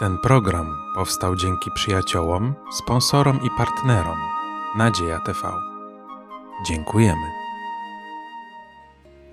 Ten 0.00 0.18
program 0.18 0.76
powstał 0.94 1.36
dzięki 1.36 1.70
przyjaciołom, 1.74 2.54
sponsorom 2.72 3.40
i 3.46 3.48
partnerom 3.58 4.18
Nadzieja 4.78 5.18
TV. 5.18 5.38
Dziękujemy. 6.68 7.26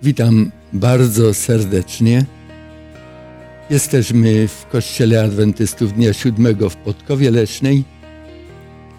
Witam 0.04 0.52
bardzo 0.74 1.34
serdecznie. 1.34 2.26
Jesteśmy 3.70 4.48
w 4.48 4.66
Kościele 4.72 5.24
Adwentystów 5.24 5.94
Dnia 5.94 6.14
Siódmego 6.14 6.70
w 6.70 6.76
Podkowie 6.76 7.32
Leśnej 7.32 7.84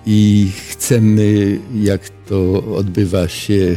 i 0.07 0.51
chcemy, 0.71 1.59
jak 1.75 2.09
to 2.09 2.65
odbywa 2.77 3.29
się 3.29 3.77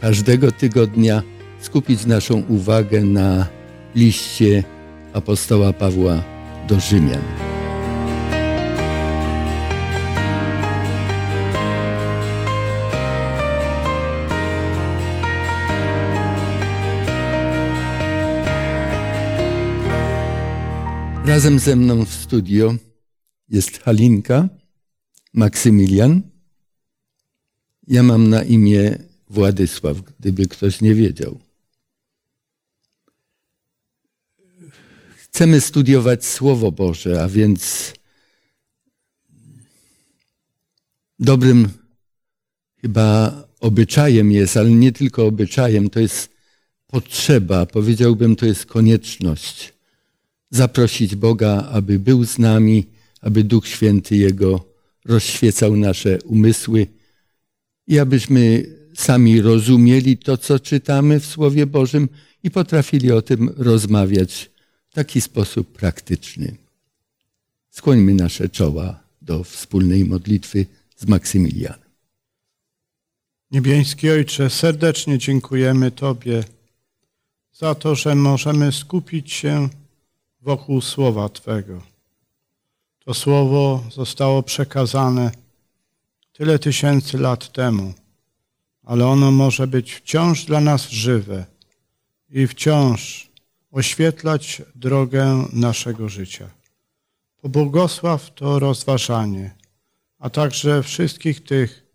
każdego 0.00 0.52
tygodnia, 0.52 1.22
skupić 1.60 2.06
naszą 2.06 2.42
uwagę 2.48 3.00
na 3.00 3.46
liście 3.94 4.64
apostoła 5.12 5.72
Pawła 5.72 6.31
do 6.68 6.80
Rzymian. 6.80 7.22
Razem 21.24 21.58
ze 21.58 21.76
mną 21.76 22.04
w 22.04 22.14
studio 22.14 22.74
jest 23.48 23.82
Halinka, 23.82 24.48
Maksymilian. 25.34 26.22
Ja 27.86 28.02
mam 28.02 28.30
na 28.30 28.42
imię 28.42 28.98
Władysław, 29.30 29.96
gdyby 30.02 30.48
ktoś 30.48 30.80
nie 30.80 30.94
wiedział. 30.94 31.38
Chcemy 35.34 35.60
studiować 35.60 36.24
Słowo 36.24 36.72
Boże, 36.72 37.22
a 37.22 37.28
więc 37.28 37.92
dobrym 41.18 41.68
chyba 42.80 43.34
obyczajem 43.60 44.32
jest, 44.32 44.56
ale 44.56 44.70
nie 44.70 44.92
tylko 44.92 45.26
obyczajem, 45.26 45.90
to 45.90 46.00
jest 46.00 46.30
potrzeba, 46.86 47.66
powiedziałbym, 47.66 48.36
to 48.36 48.46
jest 48.46 48.66
konieczność. 48.66 49.72
Zaprosić 50.50 51.16
Boga, 51.16 51.68
aby 51.72 51.98
był 51.98 52.24
z 52.24 52.38
nami, 52.38 52.86
aby 53.20 53.44
Duch 53.44 53.68
Święty 53.68 54.16
Jego 54.16 54.64
rozświecał 55.04 55.76
nasze 55.76 56.18
umysły 56.22 56.86
i 57.86 57.98
abyśmy 57.98 58.64
sami 58.94 59.40
rozumieli 59.40 60.16
to, 60.16 60.36
co 60.36 60.60
czytamy 60.60 61.20
w 61.20 61.26
Słowie 61.26 61.66
Bożym 61.66 62.08
i 62.42 62.50
potrafili 62.50 63.12
o 63.12 63.22
tym 63.22 63.50
rozmawiać 63.56 64.51
w 64.92 64.94
taki 64.94 65.20
sposób 65.20 65.72
praktyczny. 65.72 66.56
Skłońmy 67.70 68.14
nasze 68.14 68.48
czoła 68.48 69.00
do 69.22 69.44
wspólnej 69.44 70.04
modlitwy 70.04 70.66
z 70.96 71.06
Maksymilianem. 71.06 71.90
Niebiański 73.50 74.10
Ojcze, 74.10 74.50
serdecznie 74.50 75.18
dziękujemy 75.18 75.90
Tobie 75.90 76.44
za 77.52 77.74
to, 77.74 77.94
że 77.94 78.14
możemy 78.14 78.72
skupić 78.72 79.32
się 79.32 79.68
wokół 80.40 80.80
Słowa 80.80 81.28
Twego. 81.28 81.82
To 83.04 83.14
Słowo 83.14 83.84
zostało 83.92 84.42
przekazane 84.42 85.30
tyle 86.32 86.58
tysięcy 86.58 87.18
lat 87.18 87.52
temu, 87.52 87.92
ale 88.82 89.06
ono 89.06 89.30
może 89.30 89.66
być 89.66 89.92
wciąż 89.94 90.44
dla 90.44 90.60
nas 90.60 90.90
żywe 90.90 91.46
i 92.30 92.46
wciąż 92.46 93.31
oświetlać 93.72 94.62
drogę 94.74 95.48
naszego 95.52 96.08
życia. 96.08 96.48
Pobłogosław 97.40 98.34
to 98.34 98.58
rozważanie, 98.58 99.54
a 100.18 100.30
także 100.30 100.82
wszystkich 100.82 101.44
tych, 101.44 101.86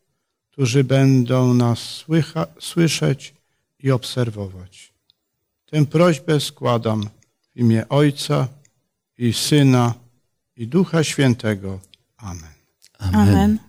którzy 0.52 0.84
będą 0.84 1.54
nas 1.54 1.80
słycha, 1.80 2.48
słyszeć 2.60 3.34
i 3.80 3.92
obserwować. 3.92 4.94
Tę 5.66 5.86
prośbę 5.86 6.40
składam 6.40 7.10
w 7.54 7.58
imię 7.58 7.90
Ojca 7.90 8.48
i 9.18 9.34
Syna 9.34 9.94
i 10.56 10.68
Ducha 10.68 11.04
Świętego. 11.04 11.80
Amen. 12.18 12.54
Amen. 13.00 13.30
Amen. 13.30 13.60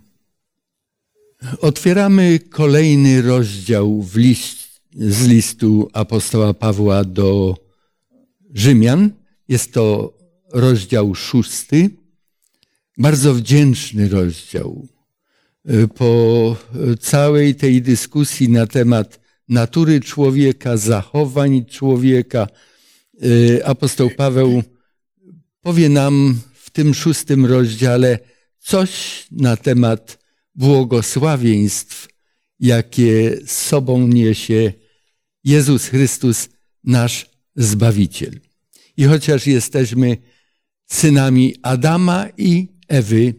Otwieramy 1.60 2.38
kolejny 2.38 3.22
rozdział 3.22 4.04
list, 4.14 4.80
z 4.92 5.26
listu 5.26 5.90
apostoła 5.92 6.54
Pawła 6.54 7.04
do 7.04 7.56
Rzymian. 8.54 9.10
Jest 9.48 9.72
to 9.72 10.14
rozdział 10.52 11.14
szósty. 11.14 11.90
Bardzo 12.98 13.34
wdzięczny 13.34 14.08
rozdział. 14.08 14.88
Po 15.94 16.56
całej 17.00 17.54
tej 17.54 17.82
dyskusji 17.82 18.48
na 18.48 18.66
temat 18.66 19.20
natury 19.48 20.00
człowieka, 20.00 20.76
zachowań 20.76 21.64
człowieka, 21.64 22.46
apostoł 23.64 24.10
Paweł 24.10 24.62
powie 25.60 25.88
nam 25.88 26.40
w 26.54 26.70
tym 26.70 26.94
szóstym 26.94 27.46
rozdziale 27.46 28.18
coś 28.58 28.90
na 29.30 29.56
temat 29.56 30.18
błogosławieństw, 30.54 32.08
jakie 32.60 33.36
z 33.46 33.50
sobą 33.50 34.06
niesie 34.06 34.72
Jezus 35.44 35.86
Chrystus, 35.86 36.48
nasz 36.84 37.30
Zbawiciel. 37.58 38.40
I 38.96 39.04
chociaż 39.04 39.46
jesteśmy 39.46 40.16
synami 40.86 41.54
Adama 41.62 42.28
i 42.36 42.68
Ewy, 42.88 43.34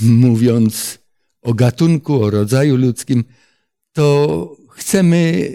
mówiąc 0.00 0.98
o 1.42 1.54
gatunku, 1.54 2.22
o 2.22 2.30
rodzaju 2.30 2.76
ludzkim, 2.76 3.24
to 3.92 4.56
chcemy 4.70 5.50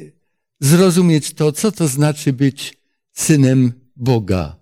zrozumieć 0.59 1.33
to, 1.33 1.51
co 1.51 1.71
to 1.71 1.87
znaczy 1.87 2.33
być 2.33 2.77
synem 3.13 3.73
Boga. 3.95 4.55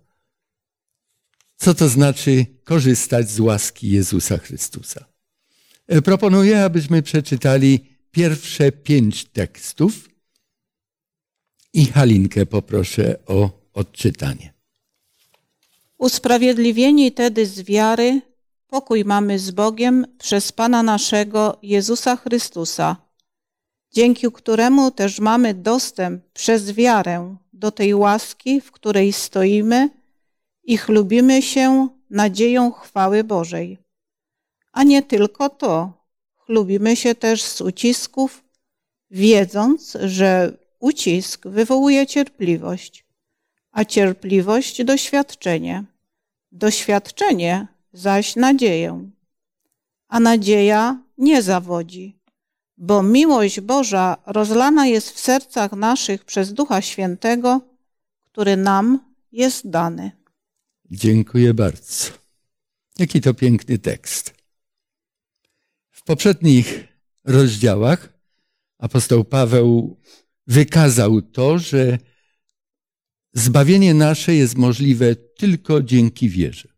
Co 1.57 1.73
to 1.73 1.89
znaczy 1.89 2.45
korzystać 2.63 3.29
z 3.29 3.39
łaski 3.39 3.89
Jezusa 3.89 4.37
Chrystusa. 4.37 5.05
Proponuję, 6.03 6.63
abyśmy 6.63 7.01
przeczytali 7.01 7.85
pierwsze 8.11 8.71
pięć 8.71 9.25
tekstów 9.25 10.10
i 11.73 11.85
Halinkę 11.85 12.45
poproszę 12.45 13.19
o 13.27 13.49
odczytanie. 13.73 14.53
Usprawiedliwieni 15.97 17.11
tedy 17.11 17.45
z 17.45 17.61
wiary, 17.61 18.21
pokój 18.67 19.05
mamy 19.05 19.39
z 19.39 19.51
Bogiem 19.51 20.05
przez 20.17 20.51
Pana 20.51 20.83
naszego 20.83 21.57
Jezusa 21.61 22.15
Chrystusa, 22.15 22.95
dzięki 23.91 24.31
któremu 24.31 24.91
też 24.91 25.19
mamy 25.19 25.53
dostęp 25.53 26.23
przez 26.33 26.71
wiarę 26.71 27.35
do 27.53 27.71
tej 27.71 27.95
łaski, 27.95 28.61
w 28.61 28.71
której 28.71 29.13
stoimy 29.13 29.89
i 30.63 30.77
chlubimy 30.77 31.41
się 31.41 31.87
nadzieją 32.09 32.71
chwały 32.71 33.23
Bożej. 33.23 33.77
A 34.71 34.83
nie 34.83 35.03
tylko 35.03 35.49
to, 35.49 35.93
chlubimy 36.37 36.95
się 36.95 37.15
też 37.15 37.43
z 37.43 37.61
ucisków, 37.61 38.43
wiedząc, 39.11 39.97
że 40.03 40.57
ucisk 40.81 41.47
wywołuje 41.47 42.07
cierpliwość, 42.07 43.05
a 43.71 43.85
cierpliwość 43.85 44.83
doświadczenie, 44.83 45.83
doświadczenie 46.51 47.67
zaś 47.93 48.35
nadzieję. 48.35 49.09
A 50.07 50.19
nadzieja 50.19 51.03
nie 51.17 51.41
zawodzi, 51.41 52.19
bo 52.77 53.03
miłość 53.03 53.61
Boża 53.61 54.17
rozlana 54.25 54.87
jest 54.87 55.11
w 55.11 55.19
sercach 55.19 55.71
naszych 55.71 56.25
przez 56.25 56.53
Ducha 56.53 56.81
Świętego, 56.81 57.61
który 58.31 58.57
nam 58.57 58.99
jest 59.31 59.69
dany. 59.69 60.11
Dziękuję 60.91 61.53
bardzo. 61.53 62.05
Jaki 62.99 63.21
to 63.21 63.33
piękny 63.33 63.77
tekst. 63.77 64.33
W 65.91 66.03
poprzednich 66.03 66.87
rozdziałach 67.23 68.09
apostoł 68.77 69.23
Paweł 69.23 69.97
wykazał 70.47 71.21
to, 71.21 71.59
że 71.59 71.97
zbawienie 73.33 73.93
nasze 73.93 74.35
jest 74.35 74.57
możliwe 74.57 75.15
tylko 75.15 75.83
dzięki 75.83 76.29
wierze. 76.29 76.69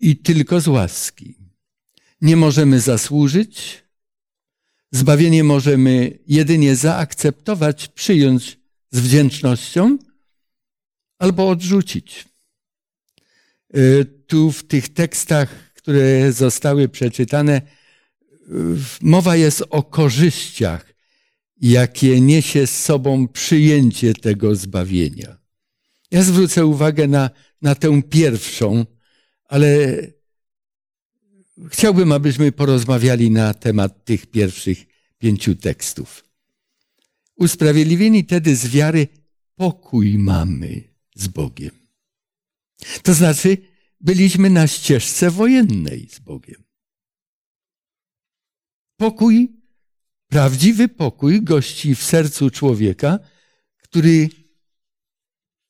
I 0.00 0.16
tylko 0.16 0.60
z 0.60 0.68
łaski. 0.68 1.38
Nie 2.20 2.36
możemy 2.36 2.80
zasłużyć. 2.80 3.84
Zbawienie 4.92 5.44
możemy 5.44 6.18
jedynie 6.26 6.76
zaakceptować, 6.76 7.88
przyjąć 7.88 8.58
z 8.90 9.00
wdzięcznością 9.00 9.98
albo 11.18 11.48
odrzucić. 11.48 12.24
Tu 14.26 14.52
w 14.52 14.64
tych 14.64 14.88
tekstach, 14.88 15.72
które 15.72 16.32
zostały 16.32 16.88
przeczytane, 16.88 17.62
mowa 19.00 19.36
jest 19.36 19.64
o 19.70 19.82
korzyściach, 19.82 20.94
jakie 21.60 22.20
niesie 22.20 22.66
z 22.66 22.84
sobą 22.84 23.28
przyjęcie 23.28 24.14
tego 24.14 24.56
zbawienia. 24.56 25.38
Ja 26.10 26.22
zwrócę 26.22 26.66
uwagę 26.66 27.08
na, 27.08 27.30
na 27.62 27.74
tę 27.74 28.02
pierwszą, 28.02 28.86
ale 29.44 29.96
chciałbym, 31.70 32.12
abyśmy 32.12 32.52
porozmawiali 32.52 33.30
na 33.30 33.54
temat 33.54 34.04
tych 34.04 34.26
pierwszych 34.26 34.86
pięciu 35.18 35.54
tekstów. 35.54 36.24
Usprawiedliwieni 37.36 38.24
tedy 38.24 38.56
z 38.56 38.66
wiary 38.66 39.08
pokój 39.56 40.18
mamy 40.18 40.82
z 41.14 41.28
Bogiem. 41.28 41.70
To 43.02 43.14
znaczy, 43.14 43.56
byliśmy 44.00 44.50
na 44.50 44.66
ścieżce 44.66 45.30
wojennej 45.30 46.08
z 46.10 46.18
Bogiem. 46.18 46.63
Pokój, 48.96 49.52
prawdziwy 50.28 50.88
pokój 50.88 51.42
gości 51.42 51.94
w 51.94 52.02
sercu 52.02 52.50
człowieka, 52.50 53.18
który 53.82 54.28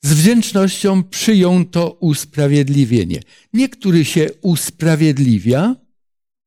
z 0.03 0.13
wdzięcznością 0.13 1.03
przyjął 1.03 1.65
to 1.65 1.91
usprawiedliwienie. 1.91 3.21
Niektóry 3.53 4.05
się 4.05 4.27
usprawiedliwia, 4.43 5.77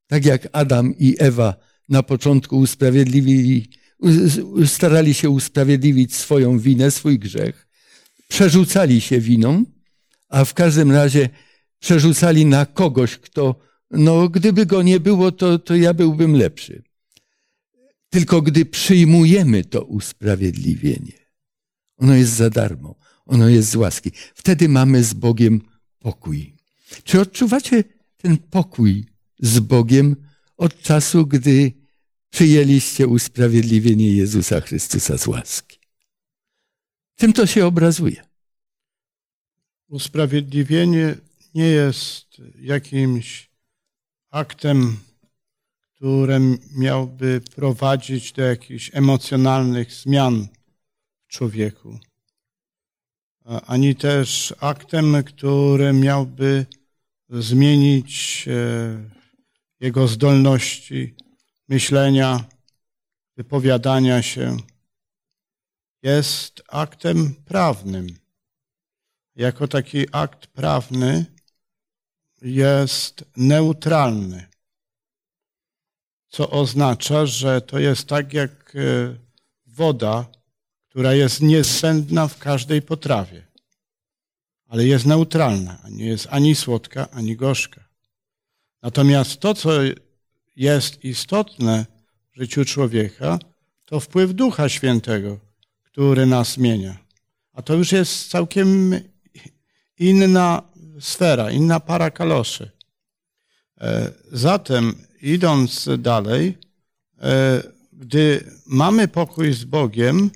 tak 0.07 0.25
jak 0.25 0.47
Adam 0.51 0.97
i 0.97 1.15
Ewa 1.19 1.55
na 1.89 2.03
początku 2.03 2.57
usprawiedliwili, 2.57 3.69
starali 4.65 5.13
się 5.13 5.29
usprawiedliwić 5.29 6.15
swoją 6.15 6.59
winę, 6.59 6.91
swój 6.91 7.19
grzech. 7.19 7.67
Przerzucali 8.27 9.01
się 9.01 9.19
winą, 9.19 9.65
a 10.29 10.45
w 10.45 10.53
każdym 10.53 10.91
razie 10.91 11.29
przerzucali 11.79 12.45
na 12.45 12.65
kogoś, 12.65 13.17
kto, 13.17 13.59
no 13.91 14.29
gdyby 14.29 14.65
go 14.65 14.81
nie 14.81 14.99
było, 14.99 15.31
to, 15.31 15.59
to 15.59 15.75
ja 15.75 15.93
byłbym 15.93 16.35
lepszy. 16.35 16.83
Tylko 18.09 18.41
gdy 18.41 18.65
przyjmujemy 18.65 19.65
to 19.65 19.83
usprawiedliwienie, 19.83 21.27
ono 21.97 22.15
jest 22.15 22.33
za 22.33 22.49
darmo, 22.49 22.95
ono 23.25 23.49
jest 23.49 23.69
z 23.69 23.75
łaski. 23.75 24.11
Wtedy 24.35 24.69
mamy 24.69 25.03
z 25.03 25.13
Bogiem 25.13 25.61
pokój. 25.99 26.55
Czy 27.03 27.21
odczuwacie 27.21 27.83
ten 28.17 28.37
pokój 28.37 29.05
z 29.39 29.59
Bogiem 29.59 30.15
od 30.57 30.81
czasu, 30.81 31.27
gdy 31.27 31.71
przyjęliście 32.29 33.07
usprawiedliwienie 33.07 34.11
Jezusa 34.11 34.61
Chrystusa 34.61 35.17
z 35.17 35.27
łaski? 35.27 35.79
Czym 37.15 37.33
to 37.33 37.45
się 37.45 37.65
obrazuje? 37.65 38.23
Usprawiedliwienie 39.87 41.15
nie 41.55 41.67
jest 41.67 42.41
jakimś 42.61 43.46
aktem, 44.29 44.97
który 45.95 46.39
miałby 46.75 47.41
prowadzić 47.55 48.31
do 48.31 48.41
jakichś 48.41 48.91
emocjonalnych 48.93 49.93
zmian 49.93 50.47
w 51.23 51.27
człowieku, 51.27 51.99
ani 53.45 53.95
też 53.95 54.53
aktem, 54.59 55.23
który 55.23 55.93
miałby 55.93 56.65
zmienić 57.29 58.45
e, 58.47 59.09
jego 59.79 60.07
zdolności 60.07 61.15
myślenia, 61.67 62.45
wypowiadania 63.37 64.21
się. 64.21 64.57
Jest 66.03 66.63
aktem 66.67 67.35
prawnym. 67.45 68.07
Jako 69.35 69.67
taki 69.67 70.05
akt 70.11 70.47
prawny 70.47 71.25
jest 72.41 73.25
neutralny, 73.37 74.47
co 76.29 76.49
oznacza, 76.49 77.25
że 77.25 77.61
to 77.61 77.79
jest 77.79 78.07
tak 78.07 78.33
jak 78.33 78.75
e, 78.75 78.79
woda, 79.65 80.25
która 80.89 81.13
jest 81.13 81.41
niezbędna 81.41 82.27
w 82.27 82.37
każdej 82.37 82.81
potrawie, 82.81 83.47
ale 84.67 84.85
jest 84.85 85.05
neutralna, 85.05 85.77
nie 85.89 86.05
jest 86.05 86.27
ani 86.29 86.55
słodka, 86.55 87.09
ani 87.11 87.35
gorzka. 87.35 87.87
Natomiast 88.81 89.39
to, 89.39 89.53
co 89.53 89.71
jest 90.55 91.03
istotne 91.05 91.85
w 92.31 92.37
życiu 92.37 92.65
człowieka, 92.65 93.39
to 93.85 93.99
wpływ 93.99 94.33
Ducha 94.33 94.69
Świętego, 94.69 95.39
który 95.83 96.25
nas 96.25 96.53
zmienia. 96.53 96.97
A 97.53 97.61
to 97.61 97.73
już 97.73 97.91
jest 97.91 98.29
całkiem 98.29 98.99
inna 99.99 100.61
sfera, 100.99 101.51
inna 101.51 101.79
para 101.79 102.11
kaloszy. 102.11 102.71
E, 103.81 104.11
zatem, 104.31 104.95
idąc 105.21 105.89
dalej, 105.97 106.57
e, 107.21 107.63
gdy 107.93 108.51
mamy 108.65 109.07
pokój 109.07 109.53
z 109.53 109.63
Bogiem, 109.63 110.31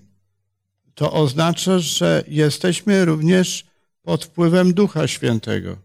to 0.93 1.13
oznacza, 1.13 1.79
że 1.79 2.23
jesteśmy 2.27 3.05
również 3.05 3.65
pod 4.01 4.25
wpływem 4.25 4.73
Ducha 4.73 5.07
Świętego. 5.07 5.77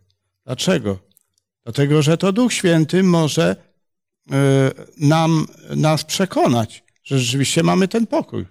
Dlaczego? 0.44 0.98
Dlatego, 1.64 2.02
że 2.02 2.18
to 2.18 2.32
Duch 2.32 2.52
Święty 2.52 3.02
może 3.02 3.56
e, 4.30 4.36
nam, 4.98 5.46
nas 5.76 6.04
przekonać, 6.04 6.84
że 7.04 7.18
rzeczywiście 7.18 7.62
mamy 7.62 7.88
ten 7.88 8.06
pokój. 8.06 8.46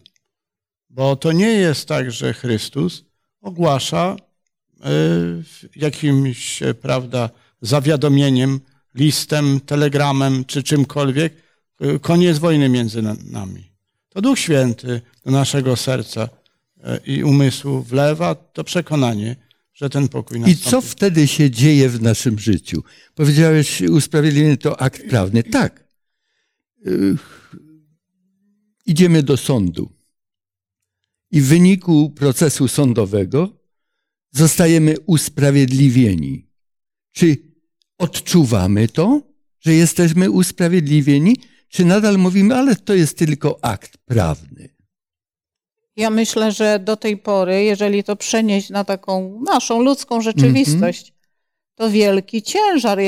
Bo 0.89 1.15
to 1.15 1.31
nie 1.31 1.51
jest 1.51 1.87
tak, 1.87 2.11
że 2.11 2.33
Chrystus 2.33 3.03
ogłasza 3.41 4.15
jakimś, 5.75 6.61
e, 6.61 6.73
prawda, 6.73 7.29
zawiadomieniem, 7.61 8.59
listem, 8.95 9.59
telegramem 9.59 10.45
czy 10.45 10.63
czymkolwiek, 10.63 11.33
koniec 12.01 12.37
wojny 12.37 12.69
między 12.69 13.01
nami. 13.31 13.71
To 14.09 14.21
Duch 14.21 14.39
Święty 14.39 15.01
do 15.25 15.31
naszego 15.31 15.75
serca 15.75 16.29
i 17.05 17.23
umysłu 17.23 17.81
wlewa 17.81 18.35
to 18.35 18.63
przekonanie, 18.63 19.35
że 19.73 19.89
ten 19.89 20.07
pokój 20.07 20.39
nastąpi. 20.39 20.67
I 20.67 20.71
co 20.71 20.81
wtedy 20.81 21.27
się 21.27 21.51
dzieje 21.51 21.89
w 21.89 22.01
naszym 22.01 22.39
życiu? 22.39 22.83
Powiedziałeś, 23.15 23.81
usprawiedliwienie 23.81 24.57
to 24.57 24.81
akt 24.81 25.09
prawny. 25.09 25.43
Tak. 25.43 25.83
Idziemy 28.85 29.23
do 29.23 29.37
sądu. 29.37 29.91
I 31.31 31.41
w 31.41 31.47
wyniku 31.47 32.09
procesu 32.09 32.67
sądowego 32.67 33.49
zostajemy 34.35 34.95
usprawiedliwieni. 35.05 36.47
Czy 37.11 37.37
odczuwamy 37.97 38.87
to, 38.87 39.21
że 39.59 39.73
jesteśmy 39.73 40.31
usprawiedliwieni, 40.31 41.35
czy 41.69 41.85
nadal 41.85 42.17
mówimy, 42.17 42.55
ale 42.55 42.75
to 42.75 42.93
jest 42.93 43.17
tylko 43.17 43.59
akt 43.61 43.97
prawny? 43.97 44.69
Ja 45.95 46.09
myślę, 46.09 46.51
że 46.51 46.79
do 46.79 46.97
tej 46.97 47.17
pory, 47.17 47.63
jeżeli 47.63 48.03
to 48.03 48.15
przenieść 48.15 48.69
na 48.69 48.83
taką 48.83 49.41
naszą 49.45 49.81
ludzką 49.81 50.21
rzeczywistość, 50.21 51.01
mm 51.09 51.13
-hmm. 51.13 51.75
to 51.75 51.89
wielki 51.89 52.41
ciężar 52.41 52.99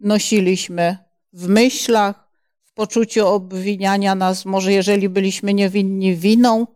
nosiliśmy 0.00 0.96
w 1.32 1.48
myślach, 1.48 2.28
w 2.64 2.72
poczuciu 2.72 3.26
obwiniania 3.26 4.14
nas, 4.14 4.44
może 4.44 4.72
jeżeli 4.72 5.08
byliśmy 5.08 5.54
niewinni 5.54 6.16
winą, 6.16 6.66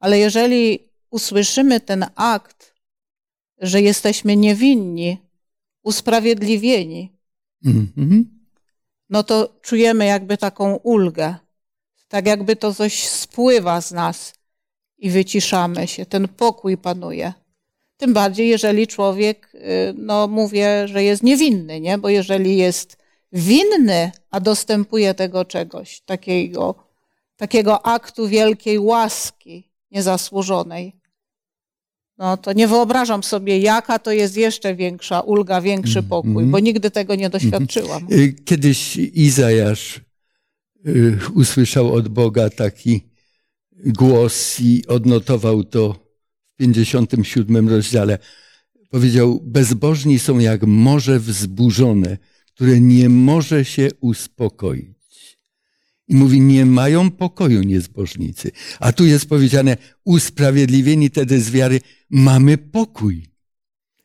ale 0.00 0.18
jeżeli 0.18 0.78
usłyszymy 1.10 1.80
ten 1.80 2.06
akt, 2.14 2.69
że 3.60 3.80
jesteśmy 3.80 4.36
niewinni, 4.36 5.18
usprawiedliwieni, 5.82 7.12
mm 7.64 7.88
-hmm. 7.96 8.24
no 9.10 9.22
to 9.22 9.58
czujemy 9.62 10.06
jakby 10.06 10.36
taką 10.36 10.74
ulgę, 10.76 11.34
tak 12.08 12.26
jakby 12.26 12.56
to 12.56 12.74
coś 12.74 13.08
spływa 13.08 13.80
z 13.80 13.92
nas 13.92 14.34
i 14.98 15.10
wyciszamy 15.10 15.86
się. 15.86 16.06
Ten 16.06 16.28
pokój 16.28 16.76
panuje. 16.76 17.32
Tym 17.96 18.12
bardziej, 18.12 18.48
jeżeli 18.48 18.86
człowiek, 18.86 19.54
y, 19.54 19.94
no 19.96 20.28
mówię, 20.28 20.88
że 20.88 21.04
jest 21.04 21.22
niewinny, 21.22 21.80
nie? 21.80 21.98
Bo 21.98 22.08
jeżeli 22.08 22.56
jest 22.56 22.96
winny, 23.32 24.12
a 24.30 24.40
dostępuje 24.40 25.14
tego 25.14 25.44
czegoś, 25.44 26.00
takiego, 26.00 26.74
takiego 27.36 27.86
aktu 27.86 28.28
wielkiej 28.28 28.78
łaski 28.78 29.70
niezasłużonej, 29.90 30.99
no 32.20 32.36
to 32.36 32.52
nie 32.52 32.68
wyobrażam 32.68 33.22
sobie, 33.22 33.58
jaka 33.58 33.98
to 33.98 34.12
jest 34.12 34.36
jeszcze 34.36 34.74
większa 34.74 35.20
ulga, 35.20 35.60
większy 35.60 35.98
mhm. 35.98 36.08
pokój, 36.08 36.44
bo 36.44 36.58
nigdy 36.58 36.90
tego 36.90 37.14
nie 37.14 37.30
doświadczyłam. 37.30 38.06
Y, 38.12 38.32
kiedyś 38.44 38.96
Izajasz 38.96 40.00
y, 40.86 41.18
usłyszał 41.34 41.92
od 41.92 42.08
Boga 42.08 42.50
taki 42.50 43.00
głos 43.86 44.60
i 44.60 44.86
odnotował 44.86 45.64
to 45.64 45.92
w 46.54 46.56
57 46.56 47.68
rozdziale. 47.68 48.18
Powiedział, 48.90 49.40
bezbożni 49.44 50.18
są 50.18 50.38
jak 50.38 50.62
morze 50.62 51.20
wzburzone, 51.20 52.18
które 52.54 52.80
nie 52.80 53.08
może 53.08 53.64
się 53.64 53.88
uspokoić. 54.00 55.38
I 56.08 56.14
mówi, 56.14 56.40
nie 56.40 56.66
mają 56.66 57.10
pokoju 57.10 57.62
niezbożnicy. 57.62 58.50
A 58.80 58.92
tu 58.92 59.06
jest 59.06 59.28
powiedziane, 59.28 59.76
usprawiedliwieni 60.04 61.10
tedy 61.10 61.40
z 61.40 61.50
wiary, 61.50 61.80
mamy 62.10 62.58
pokój. 62.58 63.26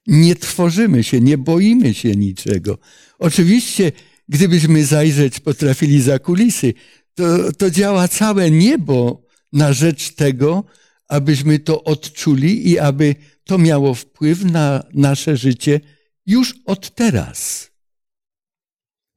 Nie 0.07 0.35
tworzymy 0.35 1.03
się, 1.03 1.21
nie 1.21 1.37
boimy 1.37 1.93
się 1.93 2.11
niczego. 2.11 2.77
Oczywiście, 3.19 3.91
gdybyśmy 4.29 4.85
zajrzeć 4.85 5.39
potrafili 5.39 6.01
za 6.01 6.19
kulisy, 6.19 6.73
to, 7.15 7.53
to 7.53 7.71
działa 7.71 8.07
całe 8.07 8.51
niebo 8.51 9.25
na 9.53 9.73
rzecz 9.73 10.15
tego, 10.15 10.63
abyśmy 11.07 11.59
to 11.59 11.83
odczuli 11.83 12.69
i 12.69 12.79
aby 12.79 13.15
to 13.43 13.57
miało 13.57 13.93
wpływ 13.93 14.43
na 14.43 14.83
nasze 14.93 15.37
życie 15.37 15.81
już 16.25 16.55
od 16.65 16.95
teraz. 16.95 17.71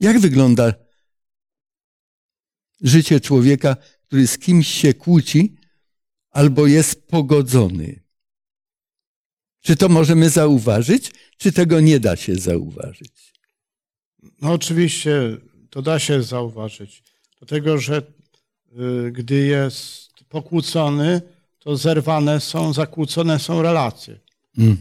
Jak 0.01 0.19
wygląda 0.19 0.75
życie 2.81 3.21
człowieka, 3.21 3.77
który 4.07 4.27
z 4.27 4.39
kimś 4.39 4.69
się 4.69 4.95
kłóci 4.95 5.57
albo 6.31 6.67
jest 6.67 7.07
pogodzony? 7.07 8.08
Czy 9.69 9.77
to 9.77 9.89
możemy 9.89 10.31
zauważyć, 10.31 11.13
czy 11.39 11.53
tego 11.53 11.81
nie 11.81 12.01
da 12.01 12.17
się 12.17 12.35
zauważyć? 12.35 13.33
No 14.43 14.53
oczywiście 14.53 15.37
to 15.71 15.83
da 15.83 15.99
się 15.99 16.23
zauważyć. 16.23 17.03
Dlatego, 17.39 17.79
że 17.79 18.03
y, 19.07 19.13
gdy 19.13 19.35
jest 19.35 20.11
pokłócony, 20.29 21.23
to 21.59 21.77
zerwane 21.77 22.41
są, 22.41 22.73
zakłócone 22.73 23.39
są 23.39 23.63
relacje. 23.63 24.21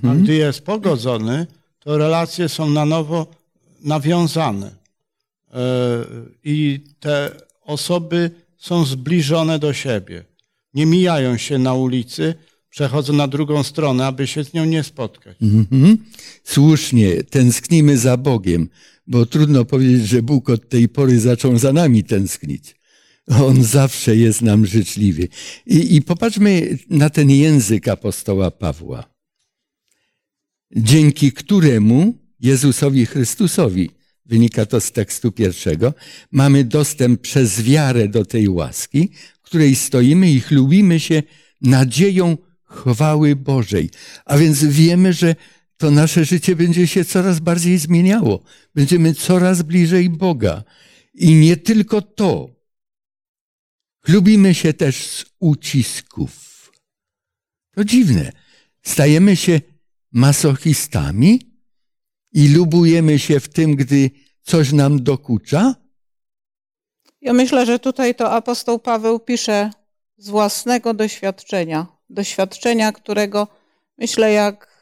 A 0.03 0.15
gdy 0.15 0.34
jest 0.34 0.62
pogodzony, 0.62 1.48
to 1.79 1.98
relacje 1.98 2.50
są 2.50 2.70
na 2.70 2.86
nowo 2.86 3.27
nawiązane. 3.84 4.67
Y, 4.67 4.74
I 6.44 6.84
te 7.00 7.32
osoby 7.62 8.32
są 8.58 8.86
zbliżone 8.86 9.60
do 9.60 9.74
siebie. 9.74 10.25
Nie 10.74 10.86
mijają 10.86 11.38
się 11.38 11.58
na 11.58 11.74
ulicy, 11.74 12.36
przechodzą 12.78 13.14
na 13.14 13.28
drugą 13.28 13.64
stronę, 13.64 14.06
aby 14.06 14.28
się 14.28 14.44
z 14.44 14.54
nią 14.54 14.66
nie 14.66 14.84
spotkać. 14.84 15.38
Mhm. 15.42 15.98
Słusznie, 16.44 17.24
tęsknimy 17.24 17.98
za 17.98 18.18
Bogiem, 18.18 18.70
bo 19.08 19.26
trudno 19.26 19.66
powiedzieć, 19.66 20.08
że 20.08 20.22
Bóg 20.22 20.50
od 20.50 20.70
tej 20.70 20.90
pory 20.90 21.20
zaczął 21.20 21.58
za 21.58 21.74
nami 21.74 22.04
tęsknić. 22.04 22.76
On 23.48 23.64
zawsze 23.64 24.16
jest 24.16 24.42
nam 24.42 24.66
życzliwy. 24.66 25.28
I, 25.66 25.96
I 25.96 26.02
popatrzmy 26.02 26.78
na 26.90 27.10
ten 27.10 27.30
język 27.30 27.88
apostoła 27.88 28.52
Pawła, 28.52 29.04
dzięki 30.76 31.32
któremu 31.32 32.14
Jezusowi 32.40 33.06
Chrystusowi, 33.06 33.90
wynika 34.26 34.66
to 34.66 34.82
z 34.82 34.92
tekstu 34.92 35.32
pierwszego, 35.32 35.94
mamy 36.32 36.64
dostęp 36.64 37.22
przez 37.22 37.62
wiarę 37.62 38.08
do 38.08 38.26
tej 38.26 38.50
łaski, 38.50 39.10
w 39.42 39.42
której 39.42 39.76
stoimy 39.76 40.32
i 40.32 40.40
chlubimy 40.40 41.00
się 41.00 41.24
nadzieją 41.62 42.38
chwały 42.68 43.36
Bożej. 43.36 43.90
A 44.26 44.38
więc 44.38 44.64
wiemy, 44.64 45.14
że 45.14 45.36
to 45.78 45.92
nasze 45.92 46.26
życie 46.26 46.56
będzie 46.56 46.88
się 46.88 47.06
coraz 47.06 47.40
bardziej 47.40 47.78
zmieniało. 47.78 48.44
Będziemy 48.76 49.14
coraz 49.14 49.62
bliżej 49.62 50.10
Boga. 50.10 50.64
I 51.14 51.36
nie 51.36 51.58
tylko 51.58 52.02
to. 52.02 52.50
Lubimy 54.08 54.54
się 54.54 54.74
też 54.74 55.08
z 55.08 55.26
ucisków. 55.40 56.72
To 57.76 57.84
dziwne. 57.84 58.32
Stajemy 58.82 59.36
się 59.36 59.62
masochistami 60.12 61.40
i 62.34 62.50
lubujemy 62.50 63.20
się 63.20 63.40
w 63.40 63.50
tym, 63.50 63.76
gdy 63.76 64.12
coś 64.42 64.72
nam 64.72 65.04
dokucza? 65.04 65.76
Ja 67.22 67.34
myślę, 67.34 67.66
że 67.66 67.80
tutaj 67.80 68.16
to 68.16 68.32
apostoł 68.32 68.80
Paweł 68.80 69.20
pisze 69.20 69.72
z 70.18 70.30
własnego 70.30 70.94
doświadczenia. 70.94 71.97
Doświadczenia, 72.10 72.92
którego 72.92 73.48
myślę, 73.98 74.32
jak 74.32 74.78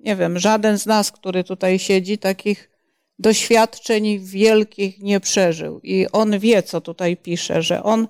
nie 0.00 0.16
wiem, 0.16 0.38
żaden 0.38 0.78
z 0.78 0.86
nas, 0.86 1.12
który 1.12 1.44
tutaj 1.44 1.78
siedzi, 1.78 2.18
takich 2.18 2.70
doświadczeń 3.18 4.18
wielkich 4.18 4.98
nie 4.98 5.20
przeżył. 5.20 5.80
I 5.82 6.06
on 6.12 6.38
wie, 6.38 6.62
co 6.62 6.80
tutaj 6.80 7.16
pisze, 7.16 7.62
że 7.62 7.82
on 7.82 8.08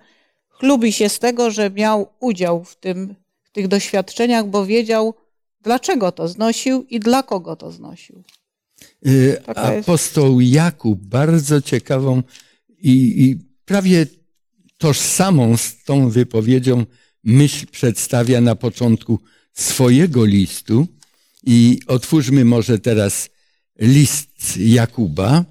chlubi 0.49 0.93
się 0.93 1.09
z 1.09 1.19
tego, 1.19 1.51
że 1.51 1.71
miał 1.71 2.09
udział 2.21 2.65
w, 2.65 2.77
tym, 2.77 3.15
w 3.43 3.51
tych 3.51 3.69
doświadczeniach, 3.69 4.47
bo 4.47 4.67
wiedział, 4.67 5.15
dlaczego 5.61 6.13
to 6.13 6.29
znosił 6.29 6.87
i 6.91 7.01
dla 7.01 7.23
kogo 7.23 7.57
to 7.57 7.73
znosił. 7.73 8.23
Y, 9.07 9.43
apostoł 9.47 10.41
Jakub 10.41 11.01
bardzo 11.01 11.63
ciekawą 11.63 12.23
i, 12.69 13.25
i 13.25 13.37
prawie 13.65 14.07
tożsamą 14.79 15.57
z 15.57 15.85
tą 15.85 16.11
wypowiedzią 16.11 16.85
myśl 17.25 17.67
przedstawia 17.67 18.41
na 18.41 18.55
początku 18.55 19.21
swojego 19.53 20.25
listu. 20.25 20.87
I 21.47 21.81
otwórzmy 21.87 22.45
może 22.45 22.79
teraz 22.79 23.31
list 23.79 24.57
Jakuba, 24.57 25.45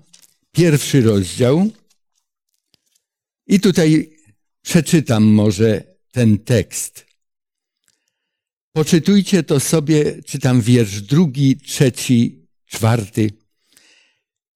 pierwszy 0.51 1.01
rozdział. 1.01 1.71
I 3.47 3.59
tutaj 3.59 4.17
przeczytam 4.61 5.23
może 5.23 5.83
ten 6.11 6.37
tekst. 6.37 7.05
Poczytujcie 8.71 9.43
to 9.43 9.59
sobie, 9.59 10.23
czytam 10.23 10.61
wiersz 10.61 11.01
drugi, 11.01 11.57
trzeci, 11.57 12.47
czwarty. 12.65 13.31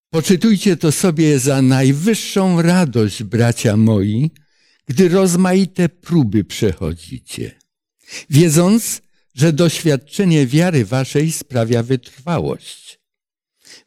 Poczytujcie 0.10 0.78
to 0.78 0.92
sobie 0.92 1.40
za 1.40 1.62
najwyższą 1.62 2.62
radość, 2.62 3.24
bracia 3.24 3.78
moi, 3.78 4.32
gdy 4.86 5.10
rozmaite 5.10 5.90
próby 5.90 6.44
przechodzicie, 6.44 7.52
wiedząc, 8.30 9.02
że 9.36 9.54
doświadczenie 9.54 10.48
wiary 10.48 10.86
waszej 10.86 11.32
sprawia 11.32 11.84
wytrwałość. 11.84 13.00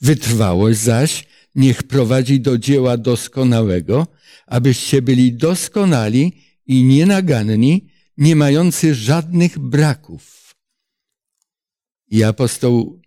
Wytrwałość 0.01 0.79
zaś 0.79 1.27
niech 1.55 1.83
prowadzi 1.83 2.41
do 2.41 2.59
dzieła 2.59 2.97
doskonałego, 2.97 4.07
abyście 4.47 5.03
byli 5.03 5.33
doskonali 5.33 6.33
i 6.67 6.85
nienaganni, 6.85 7.89
nie 8.17 8.37
mający 8.37 8.95
żadnych 8.95 9.59
braków. 9.59 10.55
I 12.09 12.25
apostoł 12.25 13.01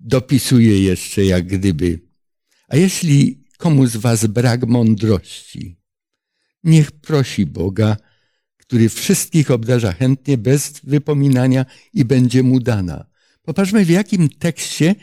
dopisuje 0.00 0.82
jeszcze 0.82 1.24
jak 1.24 1.46
gdyby, 1.46 2.00
a 2.68 2.76
jeśli 2.76 3.44
komu 3.58 3.86
z 3.86 3.96
was 3.96 4.26
brak 4.26 4.66
mądrości, 4.66 5.76
niech 6.66 6.92
prosi 6.92 7.46
Boga, 7.46 7.96
który 8.56 8.88
wszystkich 8.88 9.50
obdarza 9.50 9.92
chętnie, 9.92 10.38
bez 10.38 10.80
wypominania 10.84 11.66
i 11.92 12.04
będzie 12.04 12.42
mu 12.42 12.60
dana. 12.60 13.06
Popatrzmy, 13.42 13.84
w 13.84 13.90
jakim 13.90 14.28
tekście 14.28 14.94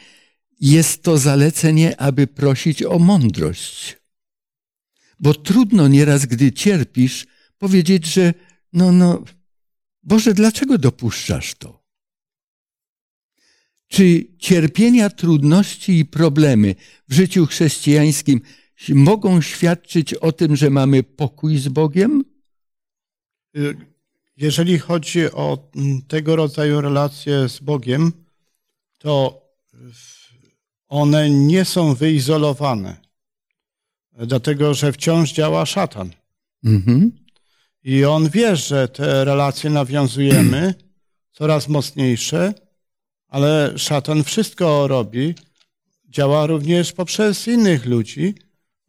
jest 0.60 1.04
to 1.04 1.18
zalecenie, 1.18 2.02
aby 2.02 2.28
prosić 2.28 2.84
o 2.84 3.00
mądrość. 3.00 3.98
Bo 5.20 5.34
trudno 5.34 5.88
nieraz, 5.88 6.26
gdy 6.26 6.52
cierpisz, 6.52 7.26
powiedzieć, 7.58 8.06
że 8.06 8.34
no, 8.74 8.92
no, 8.92 9.24
Boże, 10.04 10.34
dlaczego 10.34 10.78
dopuszczasz 10.78 11.56
to? 11.56 11.84
Czy 13.88 14.28
cierpienia, 14.40 15.10
trudności 15.10 16.00
i 16.00 16.06
problemy 16.06 16.76
w 17.10 17.14
życiu 17.14 17.46
chrześcijańskim 17.46 18.42
mogą 18.90 19.42
świadczyć 19.42 20.14
o 20.14 20.32
tym, 20.32 20.56
że 20.56 20.70
mamy 20.70 21.04
pokój 21.04 21.58
z 21.58 21.68
Bogiem? 21.68 22.24
Jeżeli 24.38 24.80
chodzi 24.80 25.32
o 25.32 25.70
mm, 25.76 26.02
tego 26.02 26.36
rodzaju 26.36 26.82
relacje 26.82 27.50
z 27.50 27.60
Bogiem, 27.60 28.12
to 28.98 29.42
one 30.88 31.30
nie 31.30 31.66
są 31.66 31.96
wyizolowane, 31.96 32.98
dlatego 34.12 34.74
że 34.74 34.94
wciąż 34.94 35.34
działa 35.34 35.66
szatan. 35.66 36.12
Mhm. 36.64 37.12
I 37.84 38.06
on 38.06 38.30
wie, 38.30 38.56
że 38.56 38.88
te 38.88 39.26
relacje 39.26 39.70
nawiązujemy 39.70 40.74
coraz 41.38 41.68
mocniejsze, 41.68 42.54
ale 43.28 43.74
szatan 43.78 44.24
wszystko 44.24 44.88
robi, 44.88 45.36
działa 46.10 46.46
również 46.48 46.94
poprzez 46.94 47.48
innych 47.48 47.86
ludzi, 47.86 48.36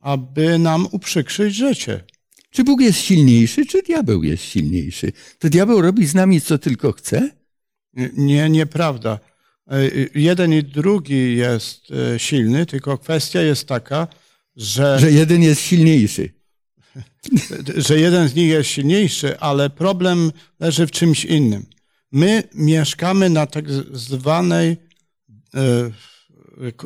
aby 0.05 0.59
nam 0.59 0.87
uprzykrzyć 0.91 1.55
życie. 1.55 2.05
Czy 2.51 2.65
Bóg 2.65 2.81
jest 2.81 2.99
silniejszy, 2.99 3.67
czy 3.67 3.83
diabeł 3.83 4.23
jest 4.23 4.43
silniejszy? 4.43 5.13
To 5.39 5.49
diabeł 5.49 5.81
robi 5.81 6.07
z 6.07 6.15
nami, 6.15 6.41
co 6.41 6.59
tylko 6.59 6.93
chce? 6.93 7.31
Nie, 8.17 8.51
nieprawda. 8.51 9.19
E, 9.71 9.81
jeden 10.15 10.53
i 10.53 10.63
drugi 10.63 11.37
jest 11.37 11.81
e, 11.91 12.19
silny, 12.19 12.67
tylko 12.67 12.99
kwestia 12.99 13.41
jest 13.41 13.69
taka, 13.69 14.09
że. 14.57 14.99
Że 15.01 15.13
jeden 15.13 15.43
jest 15.43 15.61
silniejszy. 15.61 16.29
Że 17.87 18.01
jeden 18.01 18.29
z 18.29 18.35
nich 18.35 18.49
jest 18.49 18.71
silniejszy, 18.71 19.41
ale 19.41 19.71
problem 19.71 20.33
leży 20.61 20.87
w 20.87 20.91
czymś 20.91 21.25
innym. 21.25 21.67
My 22.13 22.43
mieszkamy 22.55 23.31
na 23.31 23.47
tak 23.47 23.65
zwanej, 23.93 24.77
e, 25.55 25.91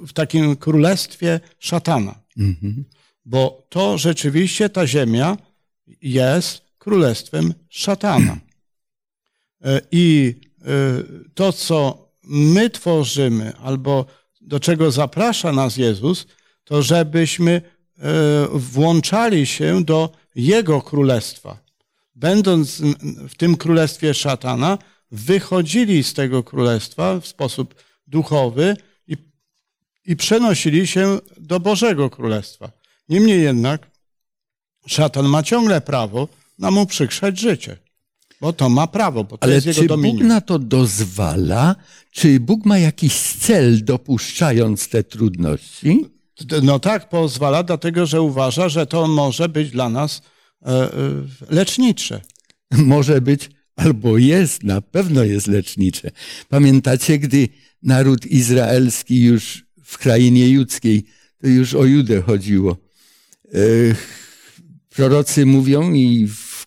w 0.07 0.13
takim 0.13 0.57
królestwie 0.57 1.41
szatana. 1.59 2.21
Mhm. 2.37 2.85
Bo 3.29 3.67
to 3.69 3.99
rzeczywiście 3.99 4.69
ta 4.69 4.87
ziemia 4.87 5.37
jest 6.03 6.63
królestwem 6.79 7.55
szatana. 7.69 8.37
E, 9.65 9.81
I 9.91 10.35
e, 10.61 10.65
to, 11.35 11.53
co 11.53 12.09
my 12.23 12.71
tworzymy, 12.71 13.57
albo 13.57 14.07
do 14.41 14.61
czego 14.61 14.91
zaprasza 14.91 15.53
nas 15.53 15.77
Jezus, 15.77 16.27
to 16.65 16.83
żebyśmy 16.83 17.63
e, 17.99 18.03
włączali 18.53 19.47
się 19.47 19.85
do 19.85 20.13
Jego 20.35 20.83
królestwa, 20.83 21.59
będąc 22.15 22.83
w 23.29 23.37
tym 23.37 23.57
królestwie 23.57 24.15
szatana, 24.15 24.79
wychodzili 25.11 26.05
z 26.05 26.15
tego 26.15 26.43
królestwa 26.43 27.21
w 27.21 27.27
sposób 27.27 27.75
duchowy 28.07 28.77
i, 29.09 29.17
i 30.05 30.17
przenosili 30.17 30.87
się 30.87 31.19
do 31.37 31.61
Bożego 31.61 32.11
Królestwa. 32.11 32.78
Niemniej 33.09 33.43
jednak 33.43 33.91
szatan 34.87 35.27
ma 35.27 35.43
ciągle 35.43 35.81
prawo 35.81 36.29
nam 36.59 36.75
mu 36.75 36.87
przykrzać 36.87 37.41
życie. 37.41 37.77
Bo 38.41 38.53
to 38.53 38.69
ma 38.69 38.87
prawo, 38.87 39.25
bo 39.25 39.39
to 39.39 39.45
Ale 39.45 39.55
jest 39.55 39.67
jego 39.67 39.81
czy 39.81 39.87
dominium. 39.87 40.19
Bóg 40.19 40.29
na 40.29 40.41
to 40.41 40.59
dozwala? 40.59 41.77
Czy 42.11 42.41
Bóg 42.41 42.65
ma 42.65 42.79
jakiś 42.79 43.15
cel 43.21 43.85
dopuszczając 43.85 44.89
te 44.89 45.05
trudności? 45.05 46.07
No 46.63 46.79
tak, 46.79 47.09
pozwala, 47.09 47.63
dlatego 47.63 48.07
że 48.07 48.23
uważa, 48.23 48.69
że 48.69 48.87
to 48.87 49.09
może 49.09 49.49
być 49.49 49.71
dla 49.71 49.89
nas 49.89 50.23
e, 50.63 50.71
e, 50.71 50.91
lecznicze. 51.51 52.21
Może 52.71 53.21
być, 53.21 53.51
albo 53.77 54.19
jest, 54.19 54.65
na 54.65 54.81
pewno 54.81 55.25
jest 55.25 55.47
lecznicze. 55.47 56.11
Pamiętacie, 56.49 57.19
gdy 57.19 57.49
naród 57.83 58.27
izraelski 58.27 59.23
już 59.23 59.67
w 59.85 59.99
krainie 59.99 60.49
judzkiej, 60.49 61.05
to 61.41 61.47
już 61.47 61.75
o 61.75 61.85
Judę 61.85 62.23
chodziło. 62.23 62.77
E, 63.55 63.59
Prorocy 64.89 65.47
mówią 65.47 65.93
i 65.93 66.27
w 66.27 66.67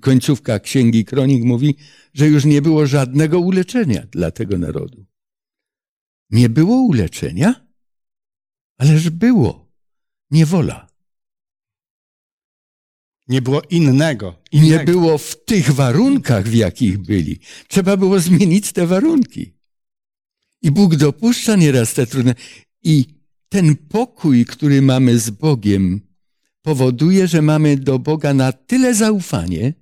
końcówka 0.00 0.60
Księgi 0.60 1.04
Kronik 1.04 1.44
mówi, 1.44 1.76
że 2.14 2.28
już 2.28 2.44
nie 2.44 2.62
było 2.62 2.86
żadnego 2.86 3.40
uleczenia 3.40 4.06
dla 4.10 4.30
tego 4.30 4.58
narodu. 4.58 5.04
Nie 6.30 6.48
było 6.48 6.76
uleczenia? 6.76 7.66
Ależ 8.78 9.10
było. 9.10 9.72
Niewola. 10.30 10.88
Nie 13.28 13.42
było 13.42 13.62
innego. 13.62 14.42
Nie 14.52 14.60
innego. 14.60 14.92
było 14.92 15.18
w 15.18 15.44
tych 15.44 15.70
warunkach, 15.70 16.48
w 16.48 16.54
jakich 16.54 16.98
byli. 16.98 17.38
Trzeba 17.68 17.96
było 17.96 18.20
zmienić 18.20 18.72
te 18.72 18.86
warunki. 18.86 19.54
I 20.62 20.70
Bóg 20.70 20.96
dopuszcza 20.96 21.56
nieraz 21.56 21.94
te 21.94 22.06
trudne. 22.06 22.34
I 22.82 23.06
ten 23.48 23.76
pokój, 23.76 24.44
który 24.44 24.82
mamy 24.82 25.18
z 25.18 25.30
Bogiem, 25.30 26.00
powoduje, 26.62 27.28
że 27.28 27.42
mamy 27.42 27.76
do 27.76 27.98
Boga 27.98 28.34
na 28.34 28.52
tyle 28.52 28.94
zaufanie, 28.94 29.74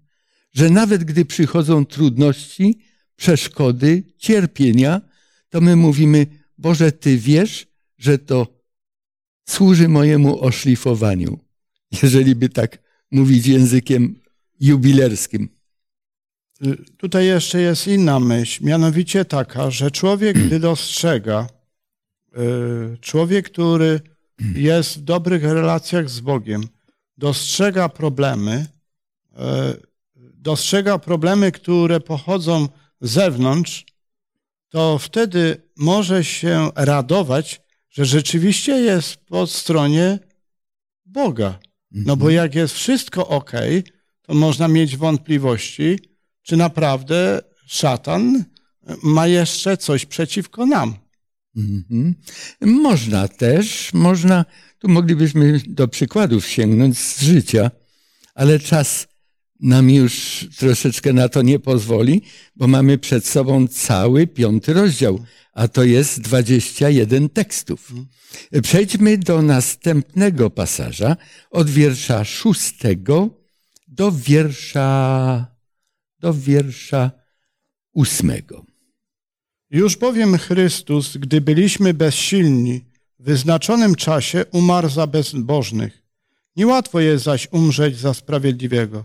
że 0.53 0.71
nawet 0.71 1.05
gdy 1.05 1.25
przychodzą 1.25 1.87
trudności, 1.87 2.79
przeszkody, 3.17 4.03
cierpienia, 4.19 5.01
to 5.49 5.61
my 5.61 5.77
mówimy: 5.77 6.27
Boże, 6.59 6.93
Ty 6.93 7.19
wiesz, 7.19 7.67
że 7.99 8.19
to 8.19 8.63
służy 9.49 9.89
mojemu 9.89 10.41
oszlifowaniu. 10.41 11.39
Jeżeli 12.03 12.35
by 12.35 12.49
tak 12.49 12.79
mówić 13.11 13.47
językiem 13.47 14.21
jubilerskim. 14.61 15.49
Y, 16.67 16.77
Tutaj 16.97 17.27
jeszcze 17.27 17.61
jest 17.61 17.87
inna 17.87 18.21
myśl, 18.21 18.65
mianowicie 18.65 19.25
taka, 19.25 19.71
że 19.71 19.91
człowiek, 19.91 20.47
gdy 20.47 20.61
dostrzega, 20.61 21.47
człowiek, 23.01 23.51
który 23.51 24.01
jest 24.55 24.99
w 24.99 25.01
dobrych 25.01 25.43
relacjach 25.43 26.11
z 26.11 26.21
Bogiem, 26.21 26.63
dostrzega 27.19 27.89
problemy, 27.89 28.67
y, 29.33 29.37
dostrzega 30.35 30.99
problemy, 30.99 31.53
które 31.53 32.01
pochodzą 32.01 32.69
z 33.01 33.11
zewnątrz, 33.11 33.85
to 34.69 34.99
wtedy 34.99 35.63
może 35.77 36.25
się 36.25 36.71
radować, 36.75 37.63
że 37.91 38.05
rzeczywiście 38.05 38.73
jest 38.73 39.17
po 39.17 39.47
stronie 39.47 40.19
Boga. 41.07 41.59
No 41.91 42.17
bo 42.17 42.31
jak 42.31 42.55
jest 42.55 42.75
wszystko 42.75 43.29
ok, 43.29 43.53
to 44.23 44.35
można 44.35 44.69
mieć 44.69 44.97
wątpliwości, 44.97 45.99
czy 46.43 46.57
naprawdę 46.57 47.41
szatan 47.67 48.45
ma 49.03 49.27
jeszcze 49.27 49.77
coś 49.77 50.07
przeciwko 50.07 50.67
nam. 50.67 50.95
Mhm. 51.57 52.15
Można 52.61 53.29
też, 53.29 53.95
można, 53.95 54.45
tu 54.79 54.89
moglibyśmy 54.89 55.61
do 55.67 55.89
przykładów 55.89 56.47
sięgnąć 56.47 56.99
z 56.99 57.23
życia, 57.23 57.71
ale 58.35 58.59
czas 58.59 59.09
nam 59.61 59.91
już 59.91 60.47
troszeczkę 60.59 61.13
na 61.13 61.29
to 61.29 61.43
nie 61.43 61.59
pozwoli, 61.59 62.23
bo 62.57 62.67
mamy 62.67 62.99
przed 62.99 63.27
sobą 63.27 63.69
cały 63.69 64.27
piąty 64.27 64.73
rozdział, 64.73 65.25
a 65.53 65.69
to 65.69 65.85
jest 65.85 66.21
21 66.21 67.29
tekstów. 67.29 67.93
Przejdźmy 68.63 69.19
do 69.19 69.43
następnego 69.43 70.51
pasaża, 70.51 71.17
od 71.51 71.71
wiersza 71.71 72.25
szóstego 72.25 73.43
do 73.89 74.13
wiersza, 74.13 75.47
do 76.19 76.35
wiersza 76.35 77.11
ósmego. 77.93 78.72
Już 79.73 79.97
bowiem 79.97 80.39
Chrystus, 80.39 81.17
gdy 81.17 81.41
byliśmy 81.41 81.95
bezsilni, 81.95 82.85
w 83.19 83.25
wyznaczonym 83.25 83.95
czasie 83.95 84.45
umarł 84.53 84.89
za 84.89 85.07
bezbożnych. 85.07 86.03
Niełatwo 86.57 87.01
jest 87.01 87.25
zaś 87.25 87.49
umrzeć 87.51 87.99
za 87.99 88.15
sprawiedliwego. 88.15 89.05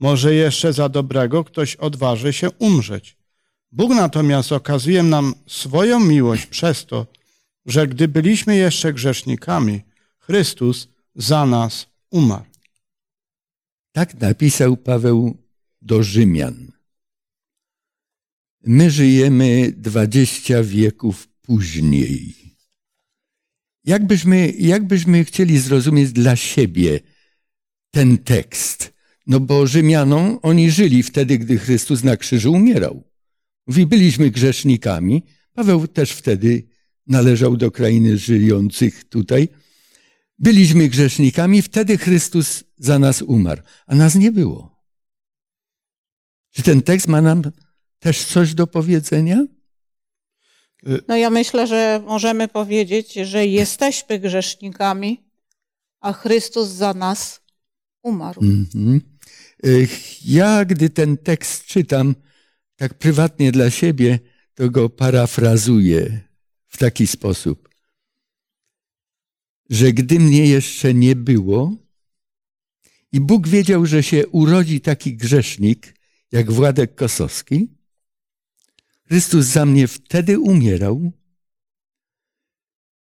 Może 0.00 0.34
jeszcze 0.34 0.72
za 0.72 0.88
dobrego 0.88 1.44
ktoś 1.44 1.76
odważy 1.76 2.32
się 2.32 2.50
umrzeć. 2.50 3.16
Bóg 3.72 3.90
natomiast 3.90 4.52
okazuje 4.52 5.02
nam 5.02 5.34
swoją 5.46 6.00
miłość 6.00 6.46
przez 6.46 6.86
to, 6.86 7.06
że 7.66 7.86
gdy 7.86 8.08
byliśmy 8.08 8.56
jeszcze 8.56 8.92
grzesznikami, 8.92 9.80
Chrystus 10.18 10.88
za 11.14 11.46
nas 11.46 11.86
umarł. 12.10 12.44
Tak 13.92 14.20
napisał 14.20 14.76
Paweł 14.76 15.36
do 15.82 16.02
Rzymian. 16.02 16.73
My 18.66 18.90
żyjemy 18.90 19.72
dwadzieścia 19.76 20.62
wieków 20.62 21.28
później. 21.42 22.34
Jakbyśmy, 23.84 24.52
jakbyśmy 24.58 25.24
chcieli 25.24 25.58
zrozumieć 25.58 26.12
dla 26.12 26.36
siebie 26.36 27.00
ten 27.90 28.18
tekst? 28.18 28.94
No 29.26 29.40
bo 29.40 29.66
Rzymianom, 29.66 30.38
oni 30.42 30.70
żyli 30.70 31.02
wtedy, 31.02 31.38
gdy 31.38 31.58
Chrystus 31.58 32.04
na 32.04 32.16
krzyżu 32.16 32.52
umierał. 32.52 33.04
Mówi, 33.66 33.86
byliśmy 33.86 34.30
grzesznikami. 34.30 35.22
Paweł 35.54 35.88
też 35.88 36.10
wtedy 36.12 36.62
należał 37.06 37.56
do 37.56 37.70
krainy 37.70 38.18
żyjących 38.18 39.04
tutaj. 39.04 39.48
Byliśmy 40.38 40.88
grzesznikami, 40.88 41.62
wtedy 41.62 41.98
Chrystus 41.98 42.64
za 42.76 42.98
nas 42.98 43.22
umarł, 43.22 43.62
a 43.86 43.94
nas 43.94 44.14
nie 44.14 44.32
było. 44.32 44.84
Czy 46.50 46.62
ten 46.62 46.82
tekst 46.82 47.08
ma 47.08 47.20
nam 47.20 47.42
też 48.04 48.24
coś 48.24 48.54
do 48.54 48.66
powiedzenia? 48.66 49.46
No 51.08 51.16
ja 51.16 51.30
myślę, 51.30 51.66
że 51.66 52.02
możemy 52.06 52.48
powiedzieć, 52.48 53.12
że 53.12 53.46
jesteśmy 53.46 54.18
grzesznikami, 54.18 55.24
a 56.00 56.12
Chrystus 56.12 56.68
za 56.68 56.94
nas 56.94 57.40
umarł. 58.02 58.42
Mhm. 58.42 59.00
Ech, 59.64 60.26
Ja, 60.26 60.64
gdy 60.64 60.90
ten 60.90 61.16
tekst 61.16 61.64
czytam, 61.64 62.14
tak 62.76 62.94
prywatnie 62.94 63.52
dla 63.52 63.70
siebie, 63.70 64.18
to 64.54 64.70
go 64.70 64.90
parafrazuję 64.90 66.20
w 66.68 66.76
taki 66.76 67.06
sposób, 67.06 67.68
że 69.70 69.92
gdy 69.92 70.20
mnie 70.20 70.46
jeszcze 70.46 70.94
nie 70.94 71.16
było 71.16 71.76
i 73.12 73.20
Bóg 73.20 73.48
wiedział, 73.48 73.86
że 73.86 74.02
się 74.02 74.28
urodzi 74.28 74.80
taki 74.80 75.16
grzesznik 75.16 75.94
jak 76.32 76.52
Władek 76.52 76.94
Kosowski, 76.94 77.74
Chrystus 79.08 79.46
za 79.46 79.66
mnie 79.66 79.88
wtedy 79.88 80.38
umierał 80.38 81.12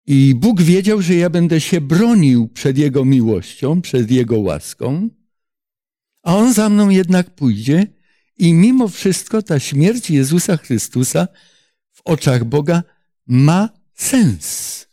i 0.06 0.36
Bóg 0.36 0.62
wiedział, 0.62 1.02
że 1.02 1.16
ja 1.16 1.30
będę 1.30 1.62
się 1.62 1.82
bronił 1.82 2.48
przed 2.48 2.78
Jego 2.78 3.06
miłością, 3.06 3.82
przed 3.82 4.12
Jego 4.12 4.39
łaską, 4.39 5.10
a 6.24 6.38
On 6.38 6.54
za 6.54 6.70
mną 6.70 6.89
jednak 6.89 7.36
pójdzie 7.36 7.88
i 8.38 8.54
mimo 8.54 8.88
wszystko 8.88 9.42
ta 9.42 9.60
śmierć 9.60 10.10
Jezusa 10.10 10.58
Chrystusa 10.58 11.28
w 11.92 12.02
oczach 12.06 12.44
Boga 12.44 12.84
ma 13.28 13.70
sens. 13.94 14.88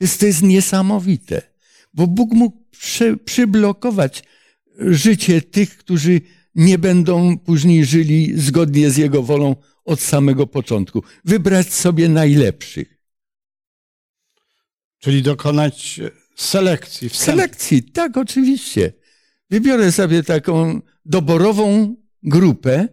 Jest, 0.00 0.20
to 0.20 0.26
jest 0.26 0.42
niesamowite, 0.42 1.42
bo 1.94 2.06
Bóg 2.06 2.32
mógł 2.32 2.56
przy, 2.70 3.16
przyblokować 3.16 4.24
życie 4.78 5.42
tych, 5.42 5.78
którzy 5.78 6.20
nie 6.58 6.78
będą 6.78 7.38
później 7.38 7.84
żyli 7.84 8.40
zgodnie 8.40 8.90
z 8.90 8.96
Jego 8.96 9.22
wolą 9.22 9.56
od 9.84 10.00
samego 10.00 10.46
początku. 10.46 11.02
Wybrać 11.24 11.74
sobie 11.74 12.08
najlepszych. 12.08 12.98
Czyli 14.98 15.22
dokonać 15.22 16.00
selekcji. 16.36 17.08
wstępnej. 17.08 17.36
Selekcji, 17.36 17.82
tak, 17.82 18.16
oczywiście. 18.16 18.92
Wybiorę 19.50 19.92
sobie 19.92 20.22
taką 20.22 20.80
doborową 21.04 21.96
grupę 22.22 22.88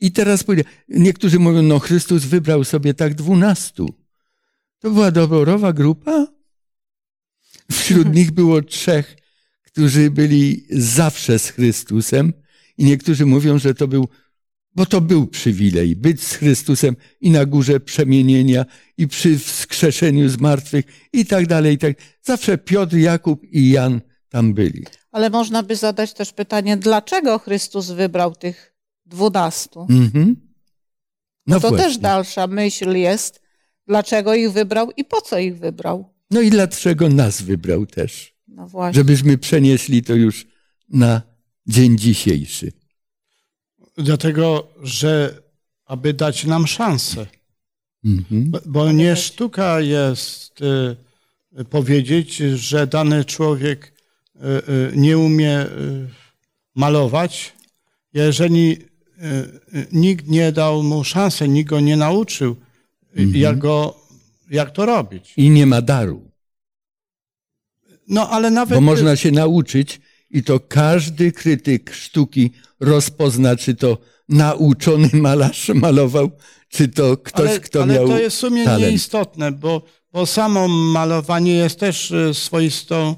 i 0.00 0.12
teraz 0.12 0.44
pójdę. 0.44 0.64
Niektórzy 0.88 1.38
mówią, 1.38 1.62
no 1.62 1.78
Chrystus 1.78 2.24
wybrał 2.24 2.64
sobie 2.64 2.94
tak 2.94 3.14
dwunastu. 3.14 3.94
To 4.78 4.90
była 4.90 5.10
doborowa 5.10 5.72
grupa? 5.72 6.26
Wśród 7.72 8.14
nich 8.16 8.30
było 8.30 8.62
trzech, 8.62 9.16
którzy 9.62 10.10
byli 10.10 10.66
zawsze 10.70 11.38
z 11.38 11.50
Chrystusem 11.50 12.41
i 12.78 12.84
niektórzy 12.84 13.26
mówią, 13.26 13.58
że 13.58 13.74
to 13.74 13.88
był, 13.88 14.08
bo 14.74 14.86
to 14.86 15.00
był 15.00 15.26
przywilej, 15.26 15.96
być 15.96 16.22
z 16.22 16.34
Chrystusem 16.34 16.96
i 17.20 17.30
na 17.30 17.46
górze 17.46 17.80
przemienienia 17.80 18.64
i 18.98 19.08
przy 19.08 19.38
wskrzeszeniu 19.38 20.28
z 20.28 20.40
martwych 20.40 20.84
i 21.12 21.26
tak 21.26 21.46
dalej. 21.46 21.74
I 21.74 21.78
tak. 21.78 21.96
Zawsze 22.22 22.58
Piotr, 22.58 22.96
Jakub 22.96 23.44
i 23.44 23.70
Jan 23.70 24.00
tam 24.28 24.54
byli. 24.54 24.84
Ale 25.10 25.30
można 25.30 25.62
by 25.62 25.76
zadać 25.76 26.14
też 26.14 26.32
pytanie, 26.32 26.76
dlaczego 26.76 27.38
Chrystus 27.38 27.90
wybrał 27.90 28.34
tych 28.34 28.74
dwunastu? 29.06 29.86
Mhm. 29.90 30.36
No 31.46 31.60
to 31.60 31.68
właśnie. 31.68 31.86
też 31.86 31.98
dalsza 31.98 32.46
myśl 32.46 32.96
jest, 32.96 33.40
dlaczego 33.86 34.34
ich 34.34 34.52
wybrał 34.52 34.90
i 34.96 35.04
po 35.04 35.20
co 35.20 35.38
ich 35.38 35.58
wybrał. 35.58 36.14
No 36.30 36.40
i 36.40 36.50
dlaczego 36.50 37.08
nas 37.08 37.42
wybrał 37.42 37.86
też? 37.86 38.34
No. 38.48 38.92
Żebyśmy 38.92 39.38
przenieśli 39.38 40.02
to 40.02 40.14
już 40.14 40.46
na 40.88 41.22
dzień 41.66 41.98
dzisiejszy. 41.98 42.72
Dlatego, 43.96 44.68
że 44.82 45.42
aby 45.84 46.14
dać 46.14 46.44
nam 46.44 46.66
szansę. 46.66 47.26
Mhm. 48.04 48.50
Bo- 48.50 48.60
Bo 48.66 48.92
nie 48.92 49.16
sztuka 49.16 49.80
jest 49.80 50.60
y, 51.60 51.64
powiedzieć, 51.64 52.36
że 52.36 52.86
dany 52.86 53.24
człowiek 53.24 53.92
y, 54.36 54.38
y, 54.40 54.92
nie 54.96 55.18
umie 55.18 55.62
y, 55.66 56.08
malować, 56.74 57.52
jeżeli 58.14 58.72
y, 58.72 59.78
y, 59.78 59.86
nikt 59.92 60.28
nie 60.28 60.52
dał 60.52 60.82
mu 60.82 61.04
szansy, 61.04 61.48
nikt 61.48 61.70
go 61.70 61.80
nie 61.80 61.96
nauczył, 61.96 62.56
y, 63.18 63.38
jak, 63.38 63.58
go, 63.58 64.00
jak 64.50 64.70
to 64.70 64.86
robić. 64.86 65.32
I 65.36 65.50
nie 65.50 65.66
ma 65.66 65.82
daru. 65.82 66.30
No 68.08 68.30
ale 68.30 68.50
nawet. 68.50 68.74
Bo 68.74 68.80
można 68.80 69.16
się 69.16 69.30
nauczyć 69.30 70.00
i 70.32 70.42
to 70.42 70.60
każdy 70.60 71.32
krytyk 71.32 71.94
sztuki 71.94 72.50
rozpozna, 72.80 73.56
czy 73.56 73.74
to 73.74 73.98
nauczony 74.28 75.08
malarz 75.12 75.68
malował, 75.68 76.30
czy 76.68 76.88
to 76.88 77.16
ktoś, 77.16 77.50
ale, 77.50 77.60
kto 77.60 77.82
ale 77.82 77.94
miał 77.94 78.08
to 78.08 78.20
jest 78.20 78.36
w 78.36 78.40
sumie 78.40 78.64
talent. 78.64 78.82
nieistotne, 78.82 79.52
bo, 79.52 79.82
bo 80.12 80.26
samo 80.26 80.68
malowanie 80.68 81.54
jest 81.54 81.78
też 81.78 82.10
y, 82.10 82.34
swoistą, 82.34 83.14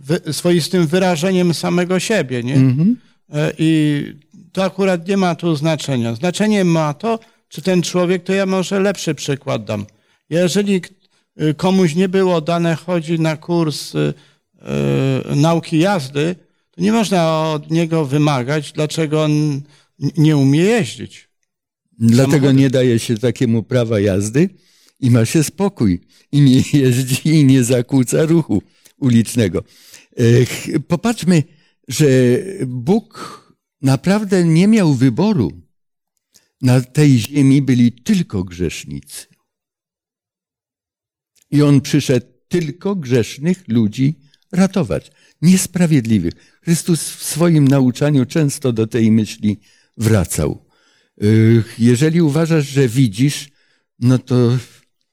wy, 0.00 0.32
swoistym 0.32 0.86
wyrażeniem 0.86 1.54
samego 1.54 2.00
siebie. 2.00 2.42
Nie? 2.42 2.54
Mhm. 2.54 2.96
E, 3.32 3.52
I 3.58 4.02
to 4.52 4.64
akurat 4.64 5.08
nie 5.08 5.16
ma 5.16 5.34
tu 5.34 5.56
znaczenia. 5.56 6.14
Znaczenie 6.14 6.64
ma 6.64 6.94
to, 6.94 7.18
czy 7.48 7.62
ten 7.62 7.82
człowiek, 7.82 8.24
to 8.24 8.32
ja 8.32 8.46
może 8.46 8.80
lepszy 8.80 9.14
przykład 9.14 9.64
dam. 9.64 9.86
Jeżeli 10.30 10.80
komuś 11.56 11.94
nie 11.94 12.08
było 12.08 12.40
dane 12.40 12.76
chodzi 12.76 13.20
na 13.20 13.36
kurs 13.36 13.92
nauki 15.36 15.78
jazdy, 15.78 16.36
to 16.70 16.80
nie 16.80 16.92
można 16.92 17.50
od 17.52 17.70
niego 17.70 18.06
wymagać, 18.06 18.72
dlaczego 18.72 19.24
on 19.24 19.62
nie 20.16 20.36
umie 20.36 20.60
jeździć. 20.60 21.30
Dlatego 21.98 22.52
nie 22.52 22.70
daje 22.70 22.98
się 22.98 23.18
takiemu 23.18 23.62
prawa 23.62 24.00
jazdy 24.00 24.48
i 25.00 25.10
ma 25.10 25.24
się 25.24 25.42
spokój. 25.42 26.00
I 26.32 26.40
nie 26.40 26.62
jeździ 26.82 27.28
i 27.28 27.44
nie 27.44 27.64
zakłóca 27.64 28.24
ruchu 28.24 28.62
ulicznego. 28.98 29.64
E, 30.16 30.80
Popatrzmy, 30.80 31.42
że 31.88 32.06
Bóg 32.66 33.40
naprawdę 33.82 34.44
nie 34.44 34.68
miał 34.68 34.94
wyboru. 34.94 35.52
Na 36.62 36.80
tej 36.80 37.18
ziemi 37.18 37.62
byli 37.62 37.92
tylko 37.92 38.44
grzesznicy. 38.44 39.26
I 41.50 41.62
On 41.62 41.80
przyszedł 41.80 42.26
tylko 42.48 42.96
grzesznych 42.96 43.68
ludzi 43.68 44.20
ratować, 44.52 45.12
niesprawiedliwych. 45.42 46.34
Chrystus 46.62 47.10
w 47.10 47.24
swoim 47.24 47.68
nauczaniu 47.68 48.26
często 48.26 48.72
do 48.72 48.86
tej 48.86 49.10
myśli 49.10 49.60
wracał. 49.96 50.66
Jeżeli 51.78 52.22
uważasz, 52.22 52.68
że 52.68 52.88
widzisz, 52.88 53.48
no 53.98 54.18
to 54.18 54.58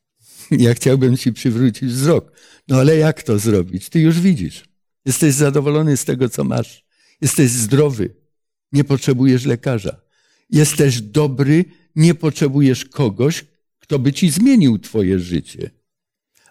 ja 0.52 0.74
chciałbym 0.74 1.18
ci 1.18 1.34
przywrócić 1.34 1.90
wzrok. 1.90 2.32
No 2.68 2.80
ale 2.80 2.98
jak 2.98 3.24
to 3.24 3.40
zrobić? 3.40 3.90
Ty 3.90 4.00
już 4.00 4.20
widzisz. 4.20 4.66
Jesteś 5.06 5.34
zadowolony 5.34 5.98
z 5.98 6.06
tego, 6.06 6.30
co 6.30 6.44
masz. 6.44 6.86
Jesteś 7.22 7.52
zdrowy. 7.52 8.16
Nie 8.72 8.84
potrzebujesz 8.84 9.46
lekarza. 9.46 10.02
Jesteś 10.50 11.02
dobry. 11.02 11.66
Nie 11.96 12.16
potrzebujesz 12.16 12.86
kogoś, 12.86 13.46
kto 13.80 14.00
by 14.00 14.14
ci 14.14 14.30
zmienił 14.30 14.80
twoje 14.80 15.20
życie. 15.20 15.72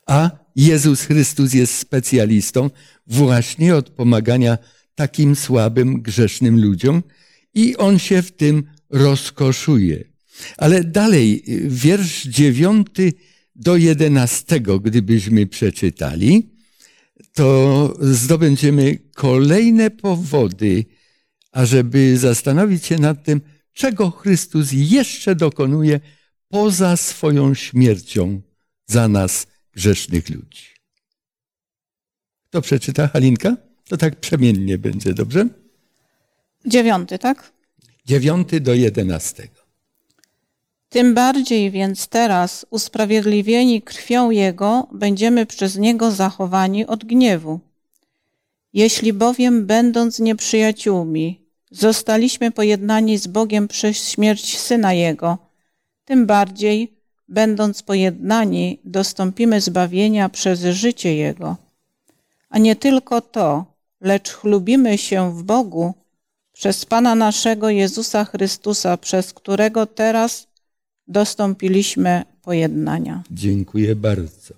A 0.06 0.45
Jezus 0.56 1.02
Chrystus 1.02 1.54
jest 1.54 1.78
specjalistą 1.78 2.70
właśnie 3.06 3.76
od 3.76 3.90
pomagania 3.90 4.58
takim 4.94 5.36
słabym, 5.36 6.02
grzesznym 6.02 6.62
ludziom 6.62 7.02
i 7.54 7.76
on 7.76 7.98
się 7.98 8.22
w 8.22 8.32
tym 8.32 8.64
rozkoszuje. 8.90 10.04
Ale 10.56 10.84
dalej, 10.84 11.44
wiersz 11.68 12.26
dziewiąty 12.26 13.12
do 13.54 13.76
jedenastego, 13.76 14.80
gdybyśmy 14.80 15.46
przeczytali, 15.46 16.50
to 17.32 17.94
zdobędziemy 18.00 18.98
kolejne 19.14 19.90
powody, 19.90 20.84
ażeby 21.52 22.18
zastanowić 22.18 22.86
się 22.86 22.98
nad 22.98 23.24
tym, 23.24 23.40
czego 23.72 24.10
Chrystus 24.10 24.68
jeszcze 24.72 25.34
dokonuje 25.34 26.00
poza 26.48 26.96
swoją 26.96 27.54
śmiercią 27.54 28.40
za 28.86 29.08
nas, 29.08 29.46
grzesznych 29.76 30.30
ludzi. 30.30 30.66
Kto 32.48 32.62
przeczyta? 32.62 33.08
Halinka? 33.08 33.56
To 33.88 33.96
tak 33.96 34.16
przemiennie 34.16 34.78
będzie, 34.78 35.14
dobrze? 35.14 35.48
Dziewiąty, 36.66 37.18
tak? 37.18 37.52
Dziewiąty 38.06 38.60
do 38.60 38.74
jedenastego. 38.74 39.66
Tym 40.88 41.14
bardziej 41.14 41.70
więc 41.70 42.08
teraz, 42.08 42.66
usprawiedliwieni 42.70 43.82
krwią 43.82 44.30
Jego, 44.30 44.88
będziemy 44.92 45.46
przez 45.46 45.76
Niego 45.76 46.10
zachowani 46.10 46.86
od 46.86 47.04
gniewu. 47.04 47.60
Jeśli 48.72 49.12
bowiem, 49.12 49.66
będąc 49.66 50.18
nieprzyjaciółmi, 50.18 51.40
zostaliśmy 51.70 52.50
pojednani 52.50 53.18
z 53.18 53.26
Bogiem 53.26 53.68
przez 53.68 54.08
śmierć 54.08 54.58
Syna 54.58 54.92
Jego, 54.92 55.38
tym 56.04 56.26
bardziej, 56.26 56.95
będąc 57.28 57.82
pojednani, 57.82 58.78
dostąpimy 58.84 59.60
zbawienia 59.60 60.28
przez 60.28 60.60
życie 60.60 61.16
Jego. 61.16 61.56
A 62.50 62.58
nie 62.58 62.76
tylko 62.76 63.20
to, 63.20 63.64
lecz 64.00 64.30
chlubimy 64.30 64.98
się 64.98 65.38
w 65.38 65.42
Bogu 65.42 65.94
przez 66.52 66.84
Pana 66.84 67.14
naszego 67.14 67.70
Jezusa 67.70 68.24
Chrystusa, 68.24 68.96
przez 68.96 69.32
którego 69.32 69.86
teraz 69.86 70.46
dostąpiliśmy 71.08 72.24
pojednania. 72.42 73.22
Dziękuję 73.30 73.96
bardzo. 73.96 74.54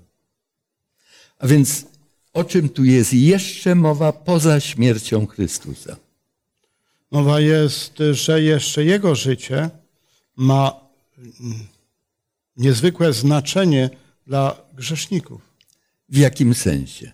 A 1.38 1.46
więc 1.46 1.84
o 2.32 2.44
czym 2.44 2.68
tu 2.68 2.84
jest 2.84 3.14
jeszcze 3.14 3.74
mowa 3.74 4.12
poza 4.12 4.60
śmiercią 4.60 5.26
Chrystusa? 5.26 5.96
Mowa 7.10 7.40
jest, 7.40 7.92
że 8.12 8.42
jeszcze 8.42 8.84
jego 8.84 9.14
życie 9.14 9.70
ma 10.36 10.80
niezwykłe 12.58 13.12
znaczenie 13.12 13.90
dla 14.26 14.56
grzeszników. 14.74 15.42
W 16.08 16.16
jakim 16.16 16.54
sensie? 16.54 17.12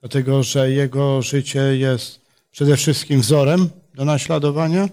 Dlatego, 0.00 0.42
że 0.42 0.70
jego 0.70 1.22
życie 1.22 1.60
jest 1.60 2.20
przede 2.50 2.76
wszystkim 2.76 3.20
wzorem 3.20 3.70
do 3.94 4.04
naśladowania, 4.04 4.88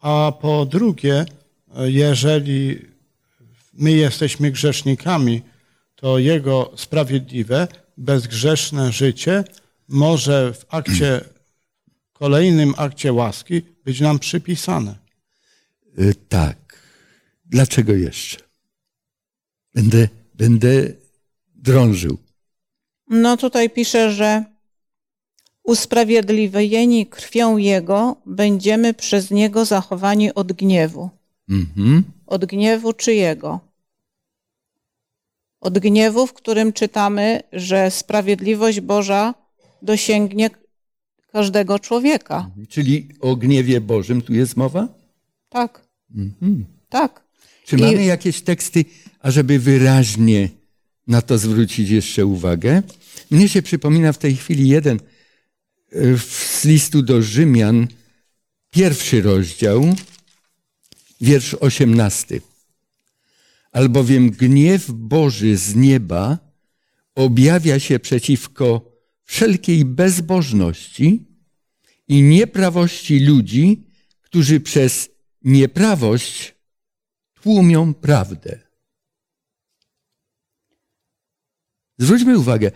a 0.00 0.32
po 0.40 0.66
drugie, 0.66 1.24
jeżeli 1.84 2.78
my 3.72 3.92
jesteśmy 3.92 4.50
grzesznikami, 4.50 5.42
to 5.96 6.18
jego 6.18 6.72
sprawiedliwe, 6.76 7.68
bezgrzeszne 7.96 8.92
życie 8.92 9.44
może 9.88 10.52
w 10.52 10.64
akcie, 10.68 11.20
kolejnym 12.12 12.74
akcie 12.76 13.12
łaski 13.12 13.62
być 13.84 14.00
nam 14.00 14.18
przypisane. 14.18 14.94
Y, 15.98 16.14
Tak. 16.28 16.58
Dlaczego 17.44 17.92
jeszcze? 17.92 18.47
Będę, 19.78 20.08
będę 20.34 20.92
drążył. 21.54 22.18
No 23.10 23.36
tutaj 23.36 23.70
pisze, 23.70 24.12
że 24.12 24.44
usprawiedliwieni 25.62 27.06
krwią 27.06 27.56
Jego 27.56 28.16
będziemy 28.26 28.94
przez 28.94 29.30
Niego 29.30 29.64
zachowani 29.64 30.34
od 30.34 30.52
gniewu. 30.52 31.10
Mhm. 31.50 32.02
Od 32.26 32.44
gniewu 32.44 32.92
czyjego? 32.92 33.60
Od 35.60 35.78
gniewu, 35.78 36.26
w 36.26 36.32
którym 36.32 36.72
czytamy, 36.72 37.42
że 37.52 37.90
sprawiedliwość 37.90 38.80
Boża 38.80 39.34
dosięgnie 39.82 40.50
każdego 41.32 41.78
człowieka. 41.78 42.50
Czyli 42.68 43.08
o 43.20 43.36
gniewie 43.36 43.80
Bożym 43.80 44.22
tu 44.22 44.34
jest 44.34 44.56
mowa? 44.56 44.88
Tak, 45.48 45.86
Mhm. 46.16 46.64
tak. 46.88 47.27
Czy 47.68 47.76
I- 47.76 47.80
mamy 47.80 48.04
jakieś 48.04 48.40
teksty, 48.40 48.84
ażeby 49.20 49.58
wyraźnie 49.58 50.48
na 51.06 51.22
to 51.22 51.38
zwrócić 51.38 51.90
jeszcze 51.90 52.26
uwagę? 52.26 52.82
Mnie 53.30 53.48
się 53.48 53.62
przypomina 53.62 54.12
w 54.12 54.18
tej 54.18 54.36
chwili 54.36 54.68
jeden 54.68 55.00
z 56.28 56.64
listu 56.64 57.02
do 57.02 57.22
Rzymian, 57.22 57.88
pierwszy 58.70 59.22
rozdział, 59.22 59.96
wiersz 61.20 61.54
osiemnasty. 61.54 62.40
Albowiem 63.72 64.30
gniew 64.30 64.90
Boży 64.90 65.56
z 65.56 65.74
nieba 65.74 66.38
objawia 67.14 67.78
się 67.80 67.98
przeciwko 67.98 68.92
wszelkiej 69.24 69.84
bezbożności 69.84 71.22
i 72.08 72.22
nieprawości 72.22 73.20
ludzi, 73.20 73.84
którzy 74.22 74.60
przez 74.60 75.08
nieprawość 75.42 76.57
tłumią 77.42 77.94
prawdę. 77.94 78.60
Zwróćmy 81.98 82.38
uwagę, 82.38 82.70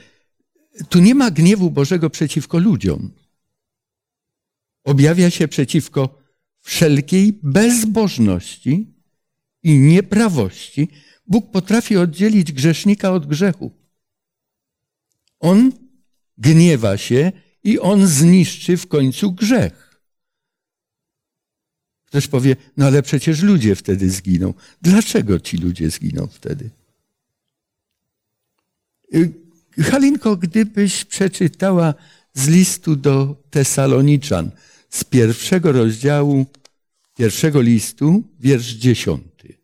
tu 0.88 1.01
nie 1.01 1.14
ma 1.14 1.31
gniewu 1.31 1.70
Bożego 1.70 2.11
przeciwko 2.11 2.59
ludziom. 2.59 3.11
Objawia 4.85 5.31
się 5.31 5.48
przeciwko 5.48 6.18
wszelkiej 6.61 7.40
bezbożności 7.42 8.94
i 9.62 9.79
nieprawości. 9.79 10.88
Bóg 11.27 11.51
potrafi 11.51 11.96
oddzielić 11.96 12.53
grzesznika 12.53 13.12
od 13.12 13.27
grzechu. 13.27 13.72
On 15.40 15.72
gniewa 16.38 16.96
się 16.96 17.33
i 17.64 17.79
on 17.79 18.07
zniszczy 18.07 18.77
w 18.77 18.87
końcu 18.87 19.33
grzech. 19.33 19.91
Ktoś 22.12 22.29
powie, 22.29 22.57
no 22.77 22.87
ale 22.87 23.03
przecież 23.03 23.42
ludzie 23.42 23.75
wtedy 23.75 24.11
zginą. 24.11 24.55
Dlaczego 24.83 25.40
ci 25.40 25.57
ludzie 25.57 25.90
zginą 25.90 26.27
wtedy? 26.27 26.70
Y, 29.14 29.33
Halinko, 29.83 30.37
gdybyś 30.37 31.05
przeczytała 31.05 31.94
z 32.35 32.48
listu 32.48 32.96
do 32.96 33.37
Tesaloniczan, 33.51 34.51
z 34.90 35.05
pierwszego 35.05 35.72
rozdziału 35.72 36.46
pierwszego 37.16 37.61
listu, 37.61 38.22
wiersz 38.40 38.72
dziesiąty. 38.72 39.55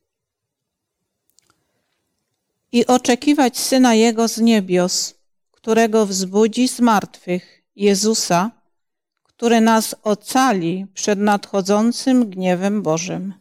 I 2.72 2.86
oczekiwać 2.86 3.58
Syna 3.58 3.94
Jego 3.94 4.28
z 4.28 4.38
niebios, 4.38 5.14
którego 5.50 6.06
wzbudzi 6.06 6.68
z 6.68 6.80
martwych, 6.80 7.62
Jezusa, 7.76 8.57
który 9.38 9.60
nas 9.60 9.94
ocali 10.02 10.86
przed 10.94 11.18
nadchodzącym 11.18 12.30
gniewem 12.30 12.82
Bożym. 12.82 13.34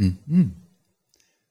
Mhm. 0.00 0.50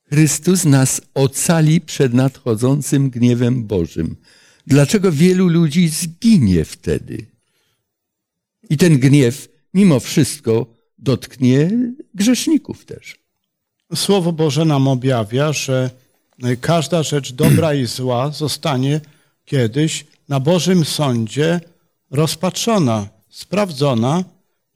Chrystus 0.09 0.65
nas 0.65 1.01
ocali 1.13 1.81
przed 1.81 2.13
nadchodzącym 2.13 3.09
gniewem 3.09 3.63
Bożym. 3.63 4.15
Dlaczego 4.67 5.11
wielu 5.11 5.47
ludzi 5.47 5.89
zginie 5.89 6.65
wtedy? 6.65 7.25
I 8.69 8.77
ten 8.77 8.99
gniew, 8.99 9.49
mimo 9.73 9.99
wszystko, 9.99 10.65
dotknie 10.97 11.71
grzeszników 12.13 12.85
też. 12.85 13.15
Słowo 13.95 14.31
Boże 14.31 14.65
nam 14.65 14.87
objawia, 14.87 15.53
że 15.53 15.89
każda 16.61 17.03
rzecz 17.03 17.33
dobra 17.33 17.73
i 17.73 17.85
zła 17.85 18.31
zostanie 18.31 19.01
kiedyś 19.45 20.05
na 20.29 20.39
Bożym 20.39 20.85
sądzie 20.85 21.61
rozpatrzona, 22.11 23.12
sprawdzona 23.33 24.23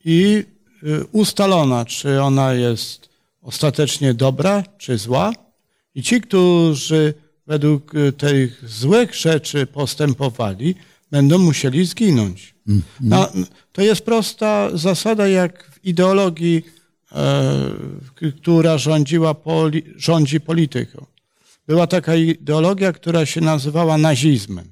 i 0.06 0.44
y, 0.84 1.06
ustalona, 1.12 1.86
czy 1.86 2.22
ona 2.22 2.54
jest 2.54 3.10
ostatecznie 3.42 4.14
dobra 4.14 4.64
czy 4.78 4.98
zła. 4.98 5.34
I 5.96 6.04
ci, 6.04 6.22
którzy 6.22 7.14
według 7.48 7.96
y, 7.96 8.12
tych 8.12 8.70
złych 8.70 9.16
rzeczy 9.16 9.66
postępowali, 9.66 10.76
będą 11.12 11.38
musieli 11.38 11.86
zginąć. 11.86 12.56
Mm 12.68 12.82
no, 13.02 13.32
to 13.72 13.82
jest 13.82 14.02
prosta 14.02 14.78
zasada, 14.78 15.28
jak 15.28 15.72
w 15.72 15.86
ideologii, 15.86 16.66
e, 17.12 18.32
która 18.42 18.78
rządziła 18.78 19.34
poli, 19.34 19.84
rządzi 19.96 20.40
polityką. 20.40 21.06
Była 21.68 21.88
taka 21.88 22.16
ideologia, 22.16 22.94
która 22.94 23.26
się 23.26 23.42
nazywała 23.42 23.98
nazizmem, 23.98 24.72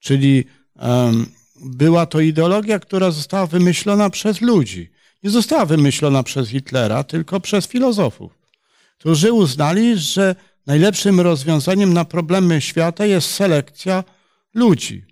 czyli 0.00 0.44
e, 0.78 1.12
była 1.62 2.06
to 2.06 2.20
ideologia, 2.20 2.78
która 2.78 3.10
została 3.10 3.46
wymyślona 3.46 4.10
przez 4.10 4.40
ludzi. 4.40 4.90
Nie 5.22 5.30
została 5.30 5.66
wymyślona 5.66 6.22
przez 6.22 6.48
Hitlera, 6.48 7.04
tylko 7.04 7.40
przez 7.40 7.66
filozofów, 7.66 8.32
którzy 8.98 9.32
uznali, 9.32 9.98
że 9.98 10.36
najlepszym 10.66 11.20
rozwiązaniem 11.20 11.92
na 11.92 12.04
problemy 12.04 12.60
świata 12.60 13.06
jest 13.06 13.30
selekcja 13.30 14.04
ludzi. 14.54 15.04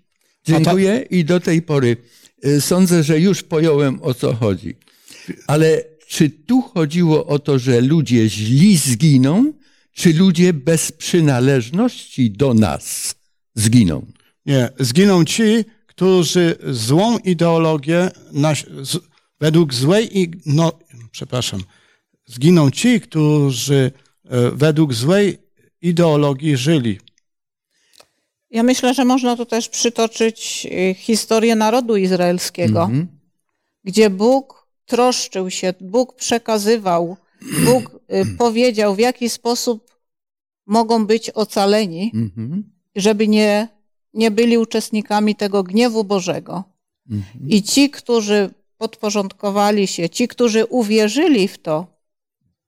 Dziękuję 0.45 1.05
i 1.09 1.25
do 1.25 1.39
tej 1.39 1.61
pory 1.61 1.97
y, 2.45 2.61
sądzę, 2.61 3.03
że 3.03 3.19
już 3.19 3.43
pojąłem 3.43 3.99
o 4.03 4.13
co 4.13 4.33
chodzi. 4.33 4.75
Ale 5.47 5.83
czy 6.07 6.29
tu 6.29 6.61
chodziło 6.61 7.25
o 7.25 7.39
to, 7.39 7.59
że 7.59 7.81
ludzie 7.81 8.29
źli 8.29 8.77
zginą, 8.77 9.53
czy 9.93 10.13
ludzie 10.13 10.53
bez 10.53 10.91
przynależności 10.91 12.31
do 12.31 12.53
nas 12.53 13.15
zginą? 13.55 14.05
Nie, 14.45 14.69
zginą 14.79 15.25
ci, 15.25 15.43
którzy 16.01 16.55
złą 16.69 17.17
ideologię, 17.17 18.11
według 19.39 19.73
złej, 19.73 20.31
no, 20.45 20.71
przepraszam, 21.11 21.59
zginą 22.25 22.71
ci, 22.71 23.01
którzy 23.01 23.91
e, 24.25 24.51
według 24.51 24.93
złej 24.93 25.37
ideologii 25.81 26.57
żyli. 26.57 26.99
Ja 28.51 28.63
myślę, 28.63 28.93
że 28.93 29.05
można 29.05 29.37
tu 29.37 29.45
też 29.45 29.69
przytoczyć 29.69 30.67
e, 30.71 30.93
historię 30.93 31.55
narodu 31.55 31.95
izraelskiego, 31.95 32.83
mm 32.83 33.01
-hmm. 33.01 33.07
gdzie 33.83 34.09
Bóg 34.09 34.67
troszczył 34.85 35.49
się, 35.49 35.73
Bóg 35.81 36.15
przekazywał, 36.15 37.17
Bóg 37.65 37.99
e, 38.07 38.25
powiedział, 38.43 38.95
w 38.95 38.99
jaki 38.99 39.29
sposób 39.29 39.91
mogą 40.65 41.05
być 41.05 41.29
ocaleni, 41.29 42.11
mm 42.13 42.29
-hmm. 42.37 42.61
żeby 42.95 43.27
nie, 43.27 43.80
nie 44.13 44.31
byli 44.31 44.57
uczestnikami 44.57 45.35
tego 45.35 45.63
gniewu 45.63 46.03
Bożego. 46.03 46.63
-hmm. 47.09 47.21
I 47.47 47.63
ci, 47.63 47.89
którzy 47.89 48.49
podporządkowali 48.77 49.87
się, 49.87 50.09
ci, 50.09 50.27
którzy 50.27 50.65
uwierzyli 50.65 51.47
w 51.47 51.57
to, 51.57 52.01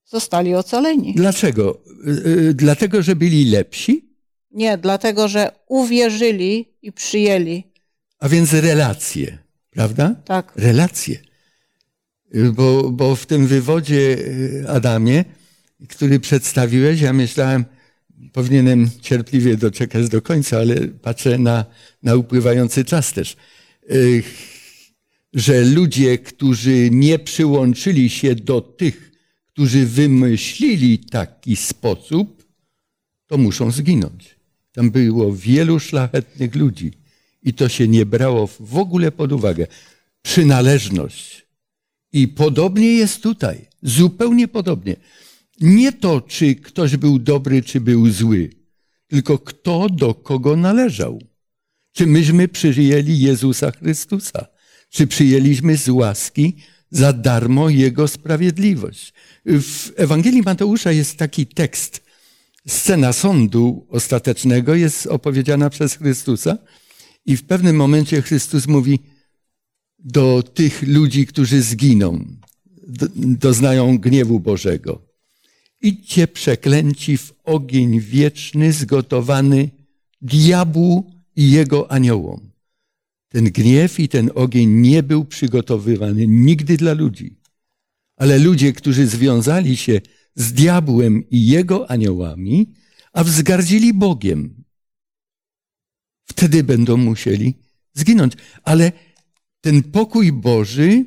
zostali 0.05 0.55
ocaleni. 0.55 1.13
Dlaczego? 1.13 1.81
Y, 2.07 2.29
y, 2.29 2.53
dlatego, 2.53 3.01
że 3.01 3.15
byli 3.15 3.45
lepsi? 3.45 4.09
Nie, 4.51 4.77
dlatego, 4.77 5.27
że 5.27 5.51
uwierzyli 5.67 6.73
i 6.81 6.91
przyjęli. 6.91 7.63
A 8.19 8.29
więc 8.29 8.53
relacje, 8.53 9.37
prawda? 9.69 10.15
Tak. 10.25 10.53
Relacje. 10.55 11.17
Y, 12.35 12.51
bo, 12.51 12.91
bo 12.91 13.15
w 13.15 13.25
tym 13.25 13.47
wywodzie, 13.47 14.17
Adamie, 14.67 15.25
który 15.89 16.19
przedstawiłeś, 16.19 17.01
ja 17.01 17.13
myślałem, 17.13 17.65
powinienem 18.33 18.89
cierpliwie 19.01 19.57
doczekać 19.57 20.09
do 20.09 20.21
końca, 20.21 20.57
ale 20.57 20.75
patrzę 20.87 21.37
na, 21.37 21.65
na 22.03 22.15
upływający 22.15 22.85
czas 22.85 23.13
też 23.13 23.35
że 25.33 25.65
ludzie, 25.65 26.17
którzy 26.17 26.89
nie 26.91 27.19
przyłączyli 27.19 28.09
się 28.09 28.35
do 28.35 28.61
tych, 28.61 29.11
którzy 29.53 29.85
wymyślili 29.85 30.99
taki 30.99 31.55
sposób, 31.55 32.43
to 33.27 33.37
muszą 33.37 33.71
zginąć. 33.71 34.35
Tam 34.71 34.91
było 34.91 35.33
wielu 35.33 35.79
szlachetnych 35.79 36.55
ludzi 36.55 36.91
i 37.43 37.53
to 37.53 37.69
się 37.69 37.87
nie 37.87 38.05
brało 38.05 38.49
w 38.59 38.77
ogóle 38.77 39.11
pod 39.11 39.31
uwagę. 39.31 39.67
Przynależność. 40.21 41.45
I 42.13 42.27
podobnie 42.27 42.93
jest 42.93 43.23
tutaj. 43.23 43.67
Zupełnie 43.81 44.47
podobnie. 44.47 44.95
Nie 45.61 45.91
to, 45.91 46.21
czy 46.21 46.55
ktoś 46.55 46.97
był 46.97 47.19
dobry, 47.19 47.61
czy 47.61 47.81
był 47.81 48.09
zły, 48.09 48.49
tylko 49.07 49.37
kto 49.37 49.89
do 49.89 50.13
kogo 50.13 50.55
należał. 50.55 51.19
Czy 51.93 52.07
myśmy 52.07 52.47
przyjęli 52.47 53.19
Jezusa 53.19 53.71
Chrystusa? 53.71 54.47
Czy 54.89 55.07
przyjęliśmy 55.07 55.77
z 55.77 55.89
łaski 55.89 56.57
za 56.91 57.13
darmo 57.13 57.69
Jego 57.69 58.07
sprawiedliwość? 58.07 59.13
W 59.45 59.91
Ewangelii 59.95 60.41
Mateusza 60.41 60.91
jest 60.91 61.17
taki 61.17 61.45
tekst. 61.45 62.03
Scena 62.67 63.13
sądu 63.13 63.87
ostatecznego 63.89 64.75
jest 64.75 65.07
opowiedziana 65.07 65.69
przez 65.69 65.95
Chrystusa 65.95 66.57
i 67.25 67.37
w 67.37 67.43
pewnym 67.43 67.75
momencie 67.75 68.21
Chrystus 68.21 68.67
mówi 68.67 68.99
do 69.99 70.43
tych 70.43 70.83
ludzi, 70.87 71.27
którzy 71.27 71.61
zginą, 71.61 72.25
doznają 73.15 73.97
gniewu 73.97 74.39
Bożego. 74.39 75.12
Idźcie 75.83 76.27
przeklęci 76.27 77.17
w 77.17 77.33
ogień 77.43 77.99
wieczny 77.99 78.73
zgotowany 78.73 79.69
diabłu 80.21 81.11
i 81.35 81.51
jego 81.51 81.91
aniołom. 81.91 82.51
Ten 83.29 83.45
gniew 83.45 83.99
i 83.99 84.09
ten 84.09 84.31
ogień 84.35 84.69
nie 84.69 85.03
był 85.03 85.25
przygotowywany 85.25 86.27
nigdy 86.27 86.77
dla 86.77 86.93
ludzi. 86.93 87.37
Ale 88.15 88.39
ludzie, 88.39 88.73
którzy 88.73 89.07
związali 89.07 89.77
się 89.77 90.01
z 90.35 90.53
diabłem 90.53 91.29
i 91.29 91.45
jego 91.45 91.91
aniołami, 91.91 92.73
a 93.13 93.23
wzgardzili 93.23 93.93
Bogiem, 93.93 94.63
wtedy 96.25 96.63
będą 96.63 96.97
musieli 96.97 97.53
zginąć. 97.93 98.33
Ale 98.63 98.91
ten 99.61 99.83
pokój 99.83 100.31
Boży 100.31 101.05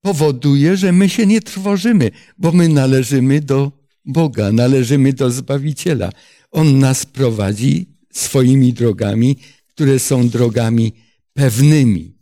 powoduje, 0.00 0.76
że 0.76 0.92
my 0.92 1.08
się 1.08 1.26
nie 1.26 1.40
trwożymy, 1.40 2.10
bo 2.38 2.52
my 2.52 2.68
należymy 2.68 3.40
do 3.40 3.79
Boga, 4.04 4.52
należymy 4.52 5.12
do 5.12 5.30
Zbawiciela. 5.30 6.12
On 6.50 6.78
nas 6.78 7.06
prowadzi 7.06 7.86
swoimi 8.12 8.72
drogami, 8.72 9.36
które 9.66 9.98
są 9.98 10.28
drogami 10.28 10.92
pewnymi. 11.34 12.14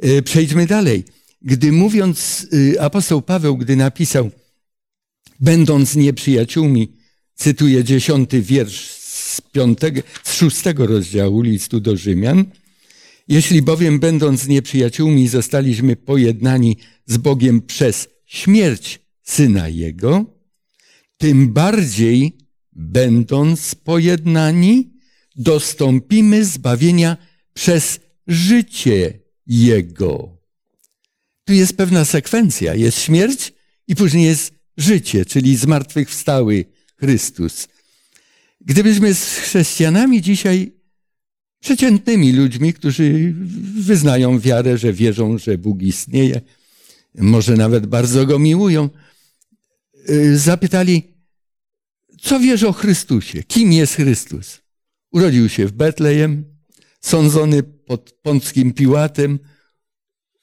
E, 0.00 0.22
przejdźmy 0.22 0.66
dalej. 0.66 1.04
Gdy 1.42 1.72
mówiąc, 1.72 2.46
e, 2.74 2.82
apostoł 2.82 3.22
Paweł, 3.22 3.56
gdy 3.56 3.76
napisał, 3.76 4.30
będąc 5.40 5.96
nieprzyjaciółmi, 5.96 6.96
cytuję 7.34 7.84
dziesiąty 7.84 8.42
wiersz 8.42 8.90
z, 8.90 9.40
piątego, 9.40 10.00
z 10.24 10.34
szóstego 10.34 10.86
rozdziału 10.86 11.42
listu 11.42 11.80
do 11.80 11.96
Rzymian, 11.96 12.44
jeśli 13.28 13.62
bowiem 13.62 14.00
będąc 14.00 14.46
nieprzyjaciółmi 14.46 15.28
zostaliśmy 15.28 15.96
pojednani 15.96 16.76
z 17.06 17.16
Bogiem 17.16 17.62
przez 17.62 18.08
śmierć 18.26 19.00
Syna 19.22 19.68
Jego, 19.68 20.24
tym 21.22 21.52
bardziej 21.52 22.36
będąc 22.72 23.74
pojednani, 23.74 24.92
dostąpimy 25.36 26.44
zbawienia 26.44 27.16
przez 27.54 28.00
życie 28.26 29.20
Jego. 29.46 30.38
Tu 31.44 31.52
jest 31.52 31.76
pewna 31.76 32.04
sekwencja. 32.04 32.74
Jest 32.74 32.98
śmierć 32.98 33.52
i 33.88 33.96
później 33.96 34.24
jest 34.24 34.54
życie, 34.76 35.24
czyli 35.24 35.56
zmartwychwstały 35.56 36.64
Chrystus. 36.96 37.68
Gdybyśmy 38.60 39.14
z 39.14 39.36
chrześcijanami 39.36 40.22
dzisiaj 40.22 40.72
przeciętnymi 41.60 42.32
ludźmi, 42.32 42.74
którzy 42.74 43.34
wyznają 43.80 44.38
wiarę, 44.38 44.78
że 44.78 44.92
wierzą, 44.92 45.38
że 45.38 45.58
Bóg 45.58 45.82
istnieje, 45.82 46.40
może 47.14 47.56
nawet 47.56 47.86
bardzo 47.86 48.26
go 48.26 48.38
miłują, 48.38 48.90
y, 50.10 50.38
zapytali, 50.38 51.11
co 52.22 52.40
wiesz 52.40 52.62
o 52.62 52.72
Chrystusie? 52.72 53.42
Kim 53.42 53.72
jest 53.72 53.94
Chrystus? 53.94 54.60
Urodził 55.12 55.48
się 55.48 55.66
w 55.66 55.72
Betlejem, 55.72 56.44
sądzony 57.00 57.62
pod 57.62 58.12
Pąckim 58.22 58.72
Piłatem, 58.72 59.38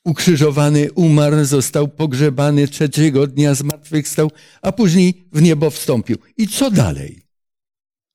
ukrzyżowany, 0.04 0.92
umarł, 0.92 1.46
został 1.46 1.88
pogrzebany, 1.88 2.68
trzeciego 2.68 3.28
dnia 3.28 3.56
zmartwychwstał, 3.56 4.32
a 4.62 4.72
później 4.72 5.28
w 5.32 5.42
niebo 5.42 5.70
wstąpił. 5.70 6.18
I 6.38 6.48
co 6.48 6.72
dalej? 6.72 7.22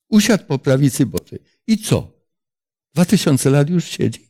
Usiadł 0.09 0.45
po 0.45 0.59
prawicy 0.59 1.05
Bożej. 1.05 1.39
I 1.67 1.77
co? 1.77 2.11
Dwa 2.93 3.05
tysiące 3.05 3.49
lat 3.49 3.69
już 3.69 3.85
siedzi. 3.85 4.27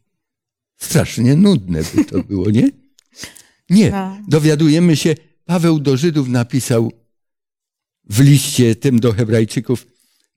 Strasznie 0.77 1.35
nudne 1.35 1.81
by 1.95 2.05
to 2.05 2.23
było, 2.23 2.49
nie? 2.49 2.69
Nie. 3.69 3.91
No. 3.91 4.17
Dowiadujemy 4.27 4.95
się, 4.95 5.15
Paweł 5.45 5.79
do 5.79 5.97
Żydów 5.97 6.27
napisał 6.27 6.91
w 8.09 8.19
liście 8.19 8.75
tym 8.75 8.99
do 8.99 9.13
Hebrajczyków, 9.13 9.87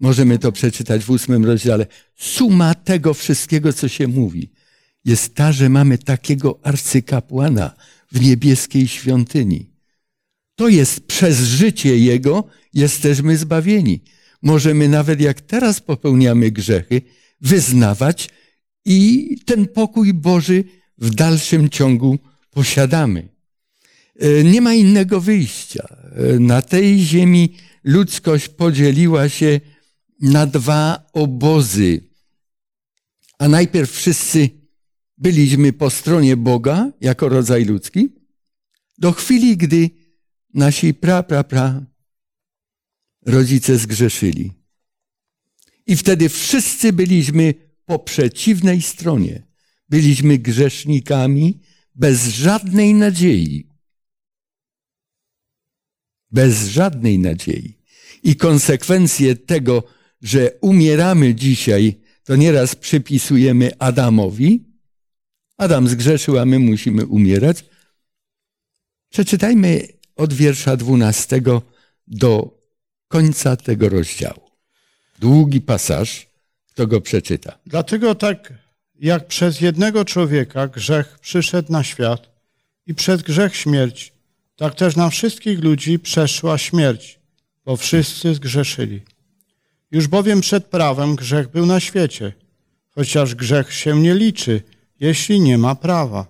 możemy 0.01 0.39
to 0.39 0.53
przeczytać 0.53 1.05
w 1.05 1.11
ósmym 1.11 1.45
rozdziale, 1.45 1.87
suma 2.17 2.75
tego 2.75 3.15
wszystkiego, 3.15 3.73
co 3.73 3.89
się 3.89 4.09
mówi, 4.09 4.51
jest 5.05 5.35
ta, 5.35 5.53
że 5.53 5.69
mamy 5.69 5.99
takiego 5.99 6.59
arcykapłana 6.63 7.75
w 8.13 8.21
niebieskiej 8.21 8.89
świątyni. 8.89 9.71
To 10.55 10.69
jest 10.69 11.07
przez 11.07 11.41
życie 11.41 11.99
Jego 11.99 12.45
jesteśmy 12.75 13.37
zbawieni. 13.37 14.01
Możemy 14.43 14.89
nawet 14.89 15.21
jak 15.21 15.41
teraz 15.41 15.81
popełniamy 15.81 16.51
grzechy, 16.51 17.03
wyznawać 17.41 18.29
i 18.85 19.37
ten 19.45 19.67
pokój 19.67 20.15
Boży 20.15 20.65
w 20.99 21.15
dalszym 21.15 21.69
ciągu 21.69 22.19
posiadamy. 22.51 23.38
E, 24.19 24.45
Nie 24.45 24.61
ma 24.61 24.75
innego 24.75 25.21
wyjścia. 25.21 25.89
E, 26.17 26.39
Na 26.39 26.63
tej 26.63 26.99
ziemi 26.99 27.55
ludzkość 27.85 28.49
podzieliła 28.49 29.29
się 29.29 29.61
na 30.21 30.47
dwa 30.47 31.07
obozy. 31.13 32.09
A 33.39 33.49
najpierw 33.49 33.91
wszyscy 33.93 34.51
byliśmy 35.19 35.73
po 35.73 35.91
stronie 35.91 36.37
Boga 36.37 36.93
jako 37.01 37.29
rodzaj 37.29 37.65
ludzki, 37.65 38.09
do 38.99 39.13
chwili, 39.13 39.57
gdy 39.57 39.91
nasi 40.55 40.95
pra, 40.95 41.23
pra, 41.23 41.45
pra 41.45 41.87
rodzice 43.27 43.79
zgrzeszyli. 43.79 44.53
I 45.87 45.97
wtedy 45.97 46.29
wszyscy 46.29 46.93
byliśmy 46.93 47.55
po 47.85 47.99
przeciwnej 47.99 48.83
stronie. 48.83 49.43
Byliśmy 49.89 50.39
grzesznikami 50.39 51.61
bez 51.95 52.29
żadnej 52.29 52.95
nadziei. 52.95 53.68
Bez 56.31 56.69
żadnej 56.69 57.19
nadziei. 57.19 57.79
I 58.23 58.37
konsekwencje 58.37 59.37
tego, 59.37 59.83
że 60.23 60.53
umieramy 60.61 61.35
dzisiaj, 61.35 62.01
to 62.25 62.37
nieraz 62.37 62.75
przypisujemy 62.75 63.71
Adamowi. 63.79 64.65
Adam 65.57 65.89
zgrzeszył, 65.89 66.39
a 66.39 66.45
my 66.45 66.59
musimy 66.59 67.07
umierać. 67.07 67.65
Przeczytajmy 69.11 69.89
od 70.17 70.33
wiersza 70.33 70.77
12 70.77 71.41
do 72.07 72.59
końca 73.09 73.57
tego 73.57 73.89
rozdziału. 73.89 74.51
Długi 75.19 75.61
pasaż, 75.61 76.29
kto 76.69 76.87
go 76.87 77.01
przeczyta. 77.01 77.59
Dlatego 77.67 78.15
tak 78.15 78.53
jak 78.95 79.27
przez 79.27 79.61
jednego 79.61 80.05
człowieka 80.05 80.69
grzech 80.69 81.19
przyszedł 81.19 81.73
na 81.73 81.85
świat 81.85 82.31
i 82.87 82.95
przez 82.95 83.23
grzech 83.23 83.57
śmierć, 83.57 84.13
tak 84.59 84.75
też 84.75 84.97
na 84.97 85.11
wszystkich 85.11 85.65
ludzi 85.65 85.99
przeszła 85.99 86.59
śmierć, 86.59 87.19
bo 87.65 87.77
wszyscy 87.77 88.35
zgrzeszyli. 88.35 89.01
Już 89.91 90.07
bowiem 90.07 90.41
przed 90.41 90.67
prawem 90.67 91.17
grzech 91.17 91.51
był 91.51 91.67
na 91.67 91.81
świecie, 91.81 92.33
chociaż 92.91 93.35
grzech 93.35 93.73
się 93.75 94.01
nie 94.01 94.15
liczy, 94.15 94.63
jeśli 95.01 95.41
nie 95.41 95.59
ma 95.59 95.75
prawa. 95.75 96.27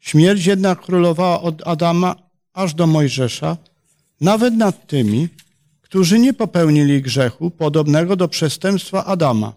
Śmierć 0.00 0.46
jednak 0.46 0.80
królowała 0.80 1.42
od 1.42 1.66
Adama 1.66 2.16
aż 2.52 2.74
do 2.74 2.86
Mojżesza, 2.86 3.56
nawet 4.20 4.54
nad 4.54 4.86
tymi, 4.86 5.28
którzy 5.80 6.18
nie 6.18 6.32
popełnili 6.32 7.02
grzechu 7.02 7.50
podobnego 7.50 8.16
do 8.16 8.28
przestępstwa 8.28 9.04
Adama. 9.04 9.52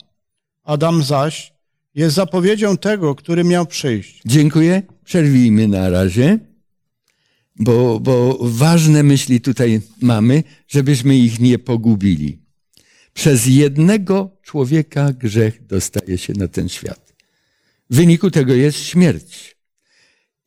Adam 0.64 1.04
zaś 1.04 1.54
jest 1.96 2.16
zapowiedzią 2.16 2.78
tego, 2.78 3.16
który 3.16 3.44
miał 3.44 3.66
przyjść. 3.66 4.22
Dziękuję. 4.26 4.82
Przerwijmy 5.04 5.68
na 5.68 5.90
razie, 5.90 6.40
bo, 7.62 8.00
bo 8.00 8.38
ważne 8.42 9.04
myśli 9.04 9.42
tutaj 9.42 9.82
mamy, 10.02 10.44
żebyśmy 10.68 11.18
ich 11.18 11.40
nie 11.40 11.60
pogubili. 11.60 12.42
Przez 13.14 13.46
jednego 13.46 14.38
człowieka 14.44 15.14
grzech 15.14 15.66
dostaje 15.66 16.18
się 16.18 16.34
na 16.34 16.48
ten 16.48 16.70
świat. 16.70 17.14
W 17.90 17.96
wyniku 17.96 18.32
tego 18.32 18.54
jest 18.54 18.80
śmierć. 18.80 19.58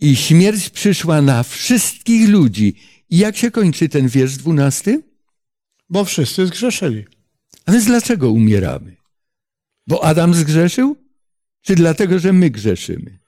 I 0.00 0.16
śmierć 0.16 0.70
przyszła 0.70 1.22
na 1.22 1.42
wszystkich 1.42 2.28
ludzi. 2.28 2.74
I 3.10 3.18
jak 3.18 3.36
się 3.36 3.50
kończy 3.50 3.88
ten 3.88 4.08
wiersz 4.08 4.36
dwunasty? 4.36 5.02
Bo 5.90 6.04
wszyscy 6.04 6.46
zgrzeszyli. 6.46 7.04
A 7.66 7.72
więc 7.72 7.84
dlaczego 7.84 8.30
umieramy? 8.30 8.96
Bo 9.86 10.04
Adam 10.04 10.34
zgrzeszył? 10.34 10.96
Czy 11.62 11.74
dlatego, 11.74 12.18
że 12.18 12.32
my 12.32 12.50
grzeszymy? 12.50 13.23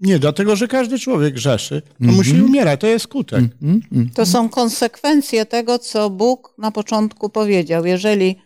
Nie, 0.00 0.18
dlatego, 0.18 0.56
że 0.56 0.68
każdy 0.68 0.98
człowiek 0.98 1.34
grzeszy, 1.34 1.82
to 2.06 2.12
musi 2.12 2.42
umierać, 2.42 2.80
to 2.80 2.86
jest 2.86 3.04
skutek. 3.04 3.44
Mm, 3.62 3.80
mm. 3.92 4.10
To 4.14 4.26
są 4.26 4.48
konsekwencje 4.48 5.46
tego, 5.46 5.78
co 5.78 6.10
Bóg 6.10 6.54
na 6.58 6.70
początku 6.70 7.28
powiedział. 7.28 7.86
Jeżeli 7.86 8.36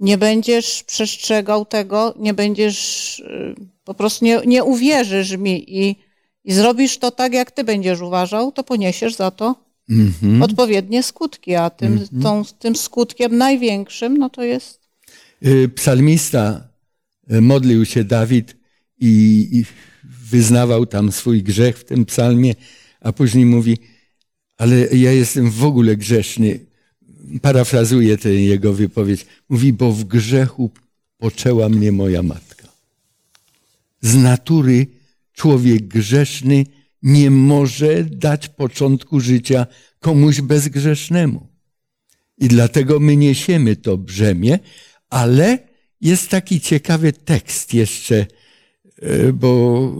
nie 0.00 0.18
będziesz 0.18 0.82
przestrzegał 0.82 1.64
tego, 1.64 2.14
nie 2.18 2.34
będziesz, 2.34 3.18
y, 3.20 3.54
po 3.84 3.94
prostu 3.94 4.24
nie, 4.24 4.40
nie 4.46 4.64
uwierzysz 4.64 5.36
mi 5.36 5.80
i, 5.80 5.96
i 6.44 6.52
zrobisz 6.52 6.98
to 6.98 7.10
tak, 7.10 7.32
jak 7.32 7.50
ty 7.50 7.64
będziesz 7.64 8.00
uważał, 8.00 8.52
to 8.52 8.64
poniesiesz 8.64 9.14
za 9.14 9.30
to 9.30 9.62
Mhm. 9.90 10.42
odpowiednie 10.42 11.02
skutki, 11.02 11.54
a 11.54 11.70
tym, 11.70 12.00
tą, 12.22 12.42
tym 12.58 12.76
skutkiem 12.76 13.38
największym, 13.38 14.18
no 14.18 14.30
to 14.30 14.42
jest 14.42 14.82
Y, 15.46 15.68
Psalmista 15.68 16.68
y, 17.32 17.40
modlił 17.40 17.84
się 17.84 18.04
Dawid 18.04 18.56
i, 19.00 19.48
i 19.52 19.64
wyznawał 20.04 20.86
tam 20.86 21.12
swój 21.12 21.42
grzech 21.42 21.78
w 21.78 21.84
tym 21.84 22.04
psalmie, 22.04 22.54
a 23.00 23.12
później 23.12 23.46
mówi, 23.46 23.78
ale 24.58 24.76
ja 24.86 25.12
jestem 25.12 25.50
w 25.50 25.64
ogóle 25.64 25.96
grzeszny. 25.96 26.60
Parafrazuję 27.42 28.18
tę 28.18 28.30
jego 28.30 28.72
wypowiedź. 28.72 29.26
Mówi, 29.48 29.72
bo 29.72 29.92
w 29.92 30.04
grzechu 30.04 30.70
poczęła 31.18 31.68
mnie 31.68 31.92
moja 31.92 32.22
matka. 32.22 32.68
Z 34.00 34.14
natury 34.14 34.86
człowiek 35.32 35.86
grzeszny 35.86 36.66
nie 37.02 37.30
może 37.30 38.04
dać 38.04 38.48
początku 38.48 39.20
życia 39.20 39.66
komuś 40.00 40.40
bezgrzesznemu. 40.40 41.46
I 42.38 42.48
dlatego 42.48 43.00
my 43.00 43.16
niesiemy 43.16 43.76
to 43.76 43.98
brzemię, 43.98 44.58
ale 45.10 45.58
jest 46.00 46.28
taki 46.28 46.60
ciekawy 46.60 47.12
tekst 47.12 47.74
jeszcze 47.74 48.26
bo 49.34 49.92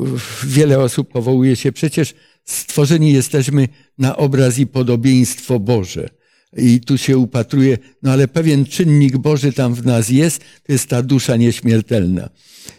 wiele 0.45 0.79
osób 0.79 1.13
powołuje 1.13 1.57
się, 1.57 1.73
przecież 1.73 2.15
stworzeni 2.45 3.13
jesteśmy 3.13 3.69
na 3.99 4.17
obraz 4.17 4.59
i 4.59 4.67
podobieństwo 4.67 5.61
Boże. 5.61 6.09
I 6.57 6.81
tu 6.81 6.99
się 6.99 7.19
upatruje, 7.19 7.79
no 8.03 8.13
ale 8.13 8.29
pewien 8.29 8.65
czynnik 8.65 9.17
Boży 9.17 9.53
tam 9.53 9.75
w 9.75 9.87
nas 9.87 10.09
jest, 10.09 10.39
to 10.39 10.73
jest 10.73 10.87
ta 10.87 11.03
dusza 11.03 11.37
nieśmiertelna. 11.37 12.29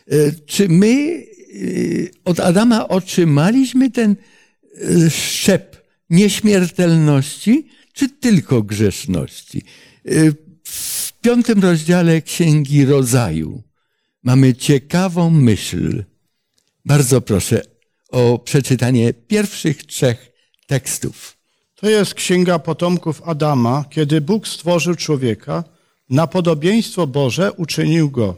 E, 0.07 0.31
czy 0.45 0.69
my 0.69 1.23
od 2.25 2.39
Adama 2.39 2.87
otrzymaliśmy 2.87 3.91
ten 3.91 4.15
szczep 5.09 5.87
nieśmiertelności, 6.09 7.67
czy 7.93 8.09
tylko 8.09 8.63
grzeszności? 8.63 9.61
W 10.63 11.13
piątym 11.21 11.59
rozdziale 11.59 12.21
Księgi 12.21 12.85
Rodzaju 12.85 13.63
mamy 14.23 14.55
ciekawą 14.55 15.29
myśl. 15.29 16.03
Bardzo 16.85 17.21
proszę 17.21 17.61
o 18.11 18.39
przeczytanie 18.39 19.13
pierwszych 19.13 19.85
trzech 19.85 20.31
tekstów. 20.67 21.37
To 21.75 21.89
jest 21.89 22.13
Księga 22.13 22.59
Potomków 22.59 23.21
Adama, 23.25 23.85
kiedy 23.89 24.21
Bóg 24.21 24.47
stworzył 24.47 24.95
człowieka, 24.95 25.63
na 26.09 26.27
podobieństwo 26.27 27.07
Boże 27.07 27.51
uczynił 27.51 28.11
go. 28.11 28.37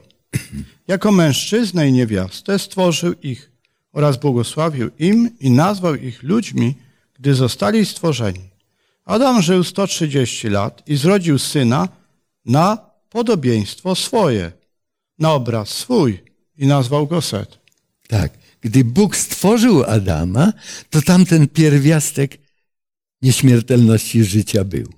Jako 0.87 1.11
mężczyznę 1.11 1.89
i 1.89 1.91
niewiastę 1.91 2.59
stworzył 2.59 3.13
ich 3.23 3.51
oraz 3.93 4.17
błogosławił 4.17 4.89
im 4.99 5.29
i 5.39 5.51
nazwał 5.51 5.95
ich 5.95 6.23
ludźmi, 6.23 6.75
gdy 7.13 7.35
zostali 7.35 7.85
stworzeni. 7.85 8.49
Adam 9.05 9.41
żył 9.41 9.63
130 9.63 10.49
lat 10.49 10.83
i 10.87 10.95
zrodził 10.97 11.39
syna 11.39 11.87
na 12.45 12.77
podobieństwo 13.09 13.95
swoje, 13.95 14.51
na 15.19 15.33
obraz 15.33 15.69
swój 15.69 16.23
i 16.57 16.67
nazwał 16.67 17.07
go 17.07 17.21
Set. 17.21 17.64
Tak. 18.07 18.37
Gdy 18.61 18.83
Bóg 18.83 19.15
stworzył 19.15 19.83
Adama, 19.83 20.53
to 20.89 21.01
tamten 21.01 21.47
pierwiastek 21.47 22.37
nieśmiertelności 23.21 24.23
życia 24.23 24.63
był. 24.63 24.93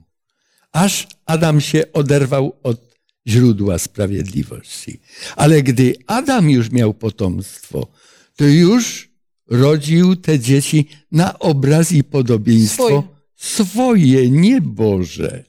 Aż 0.72 1.08
Adam 1.26 1.62
się 1.62 1.92
oderwał 1.94 2.60
od 2.64 2.88
źródła 3.28 3.80
sprawiedliwości. 3.80 5.00
Ale 5.36 5.64
gdy 5.64 5.94
Adam 6.08 6.50
już 6.50 6.72
miał 6.72 6.94
potomstwo, 6.94 7.88
to 8.36 8.46
już 8.46 9.10
rodził 9.48 10.16
te 10.16 10.40
dzieci 10.40 10.88
na 11.12 11.40
obraz 11.40 11.92
i 11.92 12.04
podobieństwo 12.04 13.04
Swój. 13.36 13.66
swoje, 13.66 14.30
nie 14.30 14.62
Boże. 14.62 15.44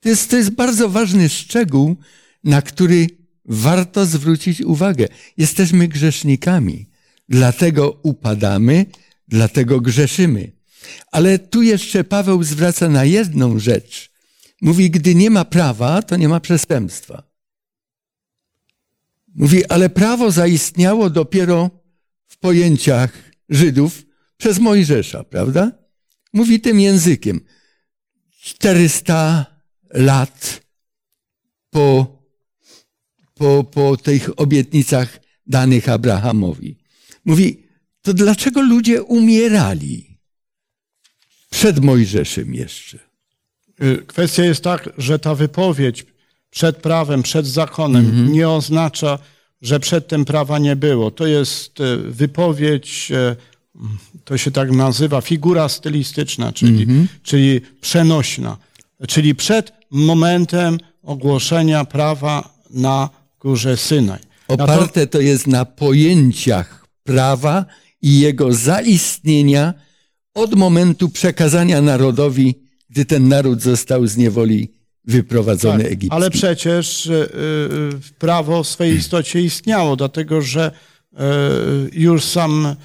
To 0.00 0.08
jest, 0.08 0.30
to 0.30 0.36
jest 0.36 0.50
bardzo 0.50 0.88
ważny 0.88 1.28
szczegół, 1.28 1.96
na 2.44 2.62
który 2.62 3.06
warto 3.44 4.06
zwrócić 4.06 4.60
uwagę. 4.60 5.08
Jesteśmy 5.36 5.88
grzesznikami, 5.88 6.86
dlatego 7.28 8.00
upadamy, 8.02 8.86
dlatego 9.28 9.80
grzeszymy. 9.80 10.52
Ale 11.12 11.38
tu 11.38 11.62
jeszcze 11.62 12.04
Paweł 12.04 12.42
zwraca 12.42 12.88
na 12.88 13.04
jedną 13.04 13.58
rzecz. 13.58 14.10
Mówi, 14.62 14.90
gdy 14.90 15.14
nie 15.14 15.30
ma 15.30 15.44
prawa, 15.44 16.02
to 16.02 16.16
nie 16.16 16.28
ma 16.28 16.40
przestępstwa. 16.40 17.22
Mówi, 19.34 19.66
ale 19.66 19.90
prawo 19.90 20.30
zaistniało 20.30 21.10
dopiero 21.10 21.70
w 22.26 22.38
pojęciach 22.38 23.12
Żydów 23.48 24.02
przez 24.36 24.58
Mojżesza, 24.58 25.24
prawda? 25.24 25.72
Mówi 26.32 26.60
tym 26.60 26.80
językiem. 26.80 27.40
400 28.40 29.46
lat 29.90 30.60
po, 31.70 32.13
po, 33.34 33.64
po 33.64 33.96
tych 33.96 34.40
obietnicach 34.40 35.20
danych 35.46 35.88
Abrahamowi. 35.88 36.76
Mówi, 37.24 37.64
to 38.02 38.14
dlaczego 38.14 38.62
ludzie 38.62 39.02
umierali 39.02 40.18
przed 41.50 41.78
Mojżeszem 41.78 42.54
jeszcze? 42.54 42.98
Y, 43.82 44.02
kwestia 44.06 44.44
jest 44.44 44.64
tak, 44.64 44.90
że 44.98 45.18
ta 45.18 45.34
wypowiedź 45.34 46.06
przed 46.50 46.76
prawem, 46.76 47.22
przed 47.22 47.46
zakonem 47.46 48.06
mhm. 48.06 48.32
nie 48.32 48.48
oznacza, 48.48 49.18
że 49.62 49.80
przedtem 49.80 50.24
prawa 50.24 50.58
nie 50.58 50.76
było. 50.76 51.10
To 51.10 51.26
jest 51.26 51.80
y, 51.80 51.96
wypowiedź, 51.96 53.10
y, 53.10 53.36
to 54.24 54.38
się 54.38 54.50
tak 54.50 54.70
nazywa, 54.70 55.20
figura 55.20 55.68
stylistyczna, 55.68 56.52
czyli, 56.52 56.82
mhm. 56.82 57.08
czyli 57.22 57.60
przenośna. 57.80 58.56
Czyli 59.08 59.34
przed 59.34 59.72
momentem 59.90 60.78
ogłoszenia 61.02 61.84
prawa 61.84 62.54
na 62.70 63.10
górze 63.44 63.76
Synaj. 63.76 64.18
Oparte 64.48 65.06
to 65.06 65.20
jest 65.20 65.46
na 65.46 65.64
pojęciach 65.64 66.86
prawa 67.02 67.64
i 68.02 68.20
jego 68.20 68.52
zaistnienia 68.52 69.74
od 70.34 70.54
momentu 70.54 71.08
przekazania 71.08 71.80
narodowi, 71.80 72.54
gdy 72.90 73.04
ten 73.04 73.28
naród 73.28 73.62
został 73.62 74.06
z 74.06 74.16
niewoli 74.16 74.72
wyprowadzony 75.04 75.84
tak. 75.84 75.98
Ale 76.10 76.30
przecież 76.30 77.06
y, 77.06 77.12
y, 77.12 78.14
prawo 78.18 78.62
w 78.62 78.68
swojej 78.68 78.96
istocie 78.96 79.40
istniało, 79.40 79.96
dlatego 79.96 80.40
że 80.40 80.70
y, 81.12 81.16
już 81.92 82.24
sam 82.24 82.76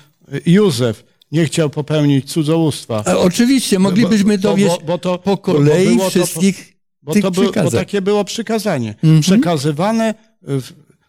Józef 0.45 1.03
nie 1.32 1.45
chciał 1.45 1.70
popełnić 1.70 2.32
cudzołóstwa. 2.32 3.03
A 3.05 3.18
oczywiście, 3.18 3.80
moglibyśmy 3.80 4.38
dowieść 4.38 4.70
bo, 4.70 4.80
bo, 4.80 4.86
bo 4.86 4.97
to, 4.97 5.18
po 5.18 5.38
kolei 5.38 5.97
bo 5.97 6.10
wszystkich 6.10 6.80
bo, 7.01 7.14
tych 7.14 7.22
to 7.22 7.32
było, 7.32 7.51
bo 7.64 7.72
takie 7.72 8.01
było 8.01 8.24
przykazanie. 8.24 8.95
Mhm. 9.03 9.22
Przekazywane, 9.22 10.14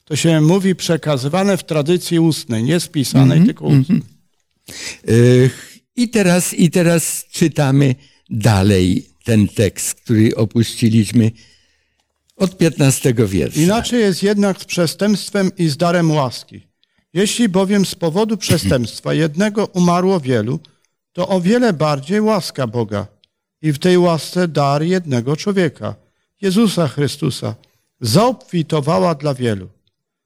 to 0.05 0.16
się 0.16 0.41
mówi 0.41 0.74
przekazywane 0.74 1.57
w 1.57 1.64
tradycji 1.64 2.18
ustnej, 2.18 2.62
nie 2.62 2.81
spisanej, 2.81 3.39
mhm. 3.39 3.47
tylko 3.47 3.64
ustnej. 3.64 4.03
Mhm. 5.09 5.51
I 5.97 6.09
teraz, 6.09 6.55
I 6.55 6.70
teraz 6.70 7.24
czytamy 7.31 7.95
dalej 8.31 9.07
ten 9.24 9.49
tekst, 9.49 9.95
który 9.95 10.37
opuściliśmy 10.37 11.31
od 12.37 12.59
15 12.59 13.14
wiersza. 13.14 13.61
Inaczej 13.61 14.01
jest 14.01 14.22
jednak 14.22 14.61
z 14.61 14.64
przestępstwem 14.64 15.51
i 15.59 15.68
z 15.68 15.76
darem 15.76 16.11
łaski. 16.11 16.66
Jeśli 17.14 17.49
bowiem 17.49 17.87
z 17.87 17.95
powodu 17.95 18.37
przestępstwa 18.37 19.14
jednego 19.14 19.66
umarło 19.66 20.20
wielu, 20.20 20.61
to 21.12 21.28
o 21.28 21.41
wiele 21.41 21.72
bardziej 21.72 22.20
łaska 22.20 22.66
Boga 22.66 23.07
i 23.62 23.72
w 23.72 23.78
tej 23.78 23.99
łasce 23.99 24.49
dar 24.49 24.83
jednego 24.83 25.37
człowieka, 25.37 25.95
Jezusa 26.41 26.89
Chrystusa, 26.89 27.55
zaobfitowała 28.01 29.14
dla 29.14 29.34
wielu. 29.34 29.68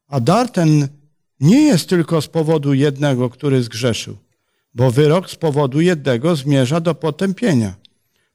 A 0.09 0.21
dar 0.21 0.51
ten 0.51 0.89
nie 1.41 1.63
jest 1.63 1.89
tylko 1.89 2.23
z 2.23 2.29
powodu 2.29 2.75
jednego, 2.75 3.31
który 3.31 3.63
zgrzeszył, 3.63 4.17
bo 4.75 4.91
wyrok 4.91 5.31
z 5.31 5.37
powodu 5.37 5.81
jednego 5.81 6.37
zmierza 6.37 6.81
do 6.81 6.95
potępienia. 6.95 7.75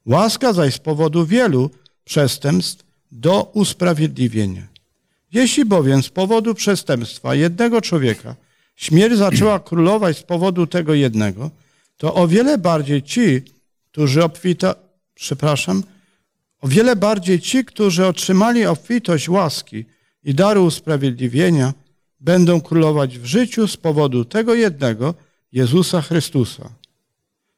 Łaska 0.06 0.54
zaś 0.54 0.74
z 0.74 0.80
powodu 0.80 1.26
wielu 1.26 1.70
przestępstw 2.04 2.86
do 3.12 3.44
usprawiedliwienia. 3.44 4.68
Jeśli 5.34 5.66
bowiem 5.66 6.04
z 6.04 6.10
powodu 6.10 6.56
przestępstwa 6.56 7.36
jednego 7.36 7.82
człowieka 7.82 8.36
śmierć 8.76 9.18
zaczęła 9.18 9.60
królować 9.60 10.18
z 10.18 10.24
powodu 10.24 10.68
tego 10.68 10.94
jednego, 10.94 11.52
to 11.98 12.14
o 12.14 12.28
wiele 12.28 12.58
bardziej 12.58 13.04
ci, 13.04 13.42
którzy 13.92 14.24
obfita, 14.24 14.76
przepraszam, 15.16 15.84
o 16.62 16.68
wiele 16.68 16.96
bardziej 16.96 17.40
ci, 17.40 17.66
którzy 17.66 18.06
otrzymali 18.06 18.66
obfitość 18.66 19.30
łaski 19.30 19.86
i 20.24 20.34
daru 20.34 20.66
usprawiedliwienia, 20.66 21.74
będą 22.20 22.62
królować 22.62 23.18
w 23.18 23.26
życiu 23.26 23.68
z 23.68 23.78
powodu 23.78 24.26
tego 24.26 24.54
jednego, 24.54 25.14
Jezusa 25.52 26.02
Chrystusa. 26.02 26.70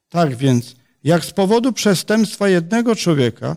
Tak 0.08 0.36
więc, 0.36 0.76
jak 1.04 1.24
z 1.24 1.30
powodu 1.30 1.72
przestępstwa 1.72 2.48
jednego 2.48 2.96
człowieka 2.96 3.56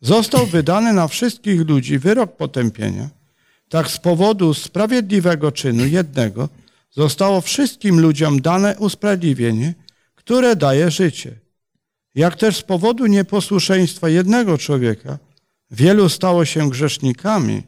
został 0.00 0.46
wydany 0.46 0.92
na 0.92 1.08
wszystkich 1.08 1.68
ludzi 1.68 1.98
wyrok 1.98 2.36
potępienia, 2.36 3.08
tak 3.68 3.90
z 3.90 3.98
powodu 3.98 4.54
sprawiedliwego 4.54 5.52
czynu 5.52 5.86
jednego 5.86 6.48
zostało 6.90 7.40
wszystkim 7.40 8.00
ludziom 8.00 8.40
dane 8.40 8.76
usprawiedliwienie, 8.78 9.74
które 10.14 10.56
daje 10.56 10.90
życie. 10.90 11.47
Jak 12.14 12.36
też 12.36 12.56
z 12.56 12.62
powodu 12.62 13.06
nieposłuszeństwa 13.06 14.08
jednego 14.08 14.58
człowieka 14.58 15.18
wielu 15.70 16.08
stało 16.08 16.44
się 16.44 16.70
grzesznikami, 16.70 17.62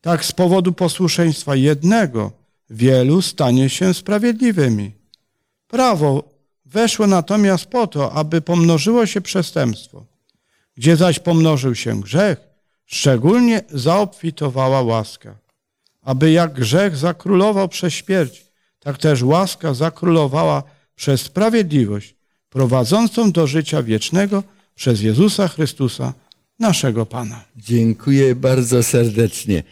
tak 0.00 0.24
z 0.24 0.32
powodu 0.32 0.72
posłuszeństwa 0.72 1.56
jednego 1.56 2.32
wielu 2.70 3.22
stanie 3.22 3.70
się 3.70 3.94
sprawiedliwymi. 3.94 4.92
Prawo 5.68 6.24
weszło 6.66 7.06
natomiast 7.06 7.66
po 7.66 7.86
to, 7.86 8.12
aby 8.12 8.40
pomnożyło 8.40 9.06
się 9.06 9.20
przestępstwo. 9.20 10.06
Gdzie 10.74 10.96
zaś 10.96 11.18
pomnożył 11.18 11.74
się 11.74 12.00
grzech, 12.00 12.48
Szczególnie 12.90 13.62
zaobfitowała 13.70 14.82
łaska, 14.82 15.38
aby 16.02 16.30
jak 16.30 16.52
grzech 16.52 16.96
zakrólował 16.96 17.68
przez 17.68 17.94
śmierć, 17.94 18.46
tak 18.80 18.98
też 18.98 19.22
łaska 19.22 19.74
zakrólowała 19.74 20.62
przez 20.94 21.20
sprawiedliwość, 21.20 22.14
prowadzącą 22.50 23.32
do 23.32 23.46
życia 23.46 23.82
wiecznego 23.82 24.42
przez 24.74 25.00
Jezusa 25.00 25.48
Chrystusa, 25.48 26.14
naszego 26.58 27.06
Pana. 27.06 27.44
Dziękuję 27.56 28.34
bardzo 28.34 28.82
serdecznie. 28.82 29.62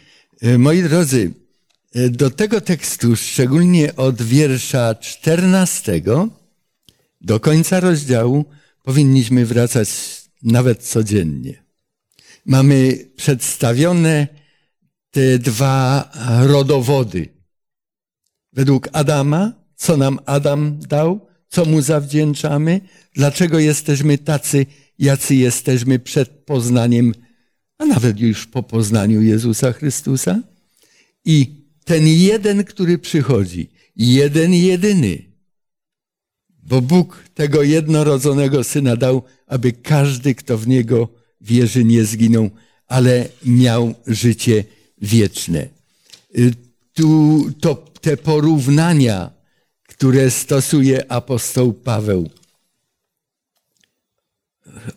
E, 0.41 0.57
moi 0.57 0.83
drodzy, 0.83 1.31
Do 2.09 2.29
tego 2.29 2.61
tekstu, 2.61 3.15
szczególnie 3.15 3.95
od 3.95 4.21
wiersza 4.21 4.95
14 4.95 6.01
do 7.21 7.39
końca 7.39 7.79
rozdziału, 7.79 8.45
powinniśmy 8.83 9.45
wracać 9.45 9.89
nawet 10.43 10.83
codziennie. 10.83 11.63
Mamy 12.45 13.07
przedstawione 13.15 14.27
te 15.11 15.39
dwa 15.39 16.11
rodowody. 16.41 17.29
Według 18.53 18.89
Adama, 18.93 19.53
co 19.75 19.97
nam 19.97 20.19
Adam 20.25 20.79
dał, 20.79 21.26
co 21.49 21.65
mu 21.65 21.81
zawdzięczamy, 21.81 22.81
dlaczego 23.13 23.59
jesteśmy 23.59 24.17
tacy, 24.17 24.65
jacy 24.99 25.35
jesteśmy 25.35 25.99
przed 25.99 26.29
poznaniem, 26.29 27.13
a 27.77 27.85
nawet 27.85 28.19
już 28.19 28.45
po 28.45 28.63
poznaniu 28.63 29.21
Jezusa 29.21 29.73
Chrystusa. 29.73 30.41
I 31.25 31.51
ten 31.85 32.07
jeden, 32.07 32.63
który 32.63 32.97
przychodzi, 32.97 33.69
jeden 33.95 34.53
jedyny, 34.53 35.27
bo 36.63 36.81
Bóg 36.81 37.23
tego 37.33 37.63
jednorodzonego 37.63 38.63
syna 38.63 38.95
dał, 38.95 39.23
aby 39.47 39.71
każdy, 39.71 40.35
kto 40.35 40.57
w 40.57 40.67
niego 40.67 41.09
wierzy, 41.41 41.83
nie 41.83 42.05
zginął, 42.05 42.49
ale 42.87 43.29
miał 43.45 43.95
życie 44.07 44.63
wieczne. 45.01 45.67
Y, 46.37 46.53
tu 46.93 47.45
to, 47.59 47.75
te 48.01 48.17
porównania, 48.17 49.36
które 49.97 50.31
stosuje 50.31 51.11
apostoł 51.11 51.73
Paweł. 51.73 52.29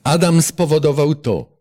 Adam 0.03 0.43
spowodował 0.43 1.15
to. 1.15 1.61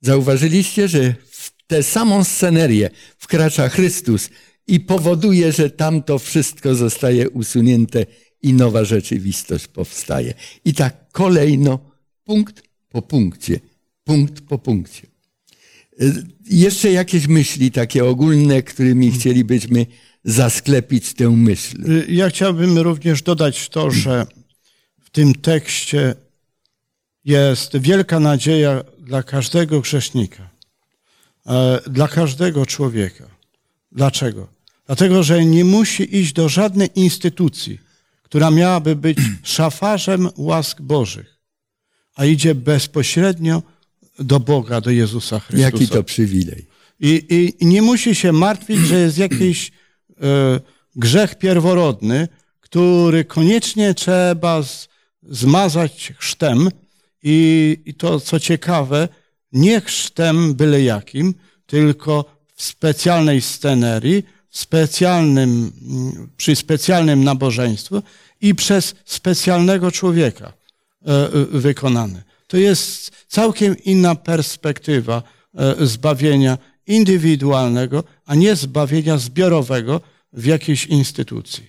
Zauważyliście, 0.00 0.88
że 0.88 1.14
w 1.30 1.52
tę 1.66 1.82
samą 1.82 2.24
scenerię 2.24 2.90
wkracza 3.18 3.68
Chrystus 3.68 4.30
i 4.66 4.80
powoduje, 4.80 5.52
że 5.52 5.70
tamto 5.70 6.18
wszystko 6.18 6.74
zostaje 6.74 7.30
usunięte 7.30 8.06
i 8.42 8.52
nowa 8.52 8.84
rzeczywistość 8.84 9.66
powstaje. 9.66 10.34
I 10.64 10.74
tak 10.74 11.12
kolejno, 11.12 11.78
punkt 12.24 12.62
po 12.88 13.02
punkcie, 13.02 13.60
punkt 14.04 14.40
po 14.40 14.58
punkcie. 14.58 15.06
Y, 16.02 16.26
jeszcze 16.50 16.92
jakieś 16.92 17.26
myśli 17.26 17.70
takie 17.70 18.04
ogólne, 18.04 18.62
którymi 18.62 19.12
chcielibyśmy 19.12 19.86
zasklepić 20.26 21.14
tę 21.14 21.30
myśl. 21.30 21.92
Y, 21.92 22.06
ja 22.08 22.28
chciałbym 22.28 22.78
również 22.78 23.22
dodać 23.22 23.68
to, 23.68 23.90
że 23.90 24.26
w 25.04 25.10
tym 25.10 25.34
tekście 25.34 26.14
jest 27.24 27.76
wielka 27.76 28.20
nadzieja 28.20 28.84
dla 28.98 29.22
każdego 29.22 29.80
grzesznika, 29.80 30.50
e, 31.46 31.80
dla 31.90 32.08
każdego 32.08 32.66
człowieka. 32.66 33.24
Dlaczego? 33.92 34.48
Dlatego, 34.86 35.22
że 35.22 35.44
nie 35.44 35.64
musi 35.64 36.16
iść 36.16 36.32
do 36.32 36.48
żadnej 36.48 36.88
instytucji, 36.94 37.80
która 38.22 38.50
miałaby 38.50 38.96
być 38.96 39.18
szafarzem 39.56 40.28
łask 40.36 40.80
Bożych, 40.80 41.38
a 42.14 42.24
idzie 42.24 42.54
bezpośrednio 42.54 43.62
do 44.18 44.40
Boga, 44.40 44.80
do 44.80 44.90
Jezusa 44.90 45.40
Chrystusa. 45.40 45.64
Jaki 45.64 45.88
to 45.88 46.02
przywilej. 46.02 46.66
I, 47.00 47.54
I, 47.60 47.66
nie 47.66 47.82
musi 47.82 48.14
się 48.14 48.32
martwić, 48.32 48.78
że 48.78 48.98
jest 48.98 49.18
jakiś 49.18 49.72
grzech 50.96 51.38
pierworodny, 51.38 52.28
który 52.60 53.24
koniecznie 53.24 53.94
trzeba 53.94 54.62
zmazać 55.22 56.12
chrztem. 56.18 56.68
I, 57.22 57.78
I 57.84 57.94
to, 57.94 58.20
co 58.20 58.40
ciekawe, 58.40 59.08
nie 59.52 59.80
chrztem 59.80 60.54
byle 60.54 60.82
jakim, 60.82 61.34
tylko 61.66 62.24
w 62.54 62.62
specjalnej 62.62 63.40
scenerii, 63.40 64.22
specjalnym, 64.50 65.72
przy 66.36 66.56
specjalnym 66.56 67.24
nabożeństwie 67.24 68.02
i 68.40 68.54
przez 68.54 68.94
specjalnego 69.04 69.90
człowieka 69.90 70.52
e, 71.06 71.12
e, 71.12 71.28
wykonane. 71.50 72.22
To 72.46 72.56
jest 72.56 73.10
całkiem 73.28 73.76
inna 73.84 74.14
perspektywa 74.14 75.22
e, 75.54 75.86
zbawienia 75.86 76.58
indywidualnego, 76.86 78.04
a 78.26 78.34
nie 78.34 78.56
zbawienia 78.56 79.18
zbiorowego 79.18 80.00
w 80.32 80.44
jakiejś 80.44 80.86
instytucji. 80.86 81.64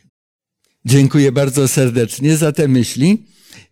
Dziękuję 0.85 1.31
bardzo 1.31 1.67
serdecznie 1.67 2.37
za 2.37 2.51
te 2.51 2.67
myśli. 2.67 3.25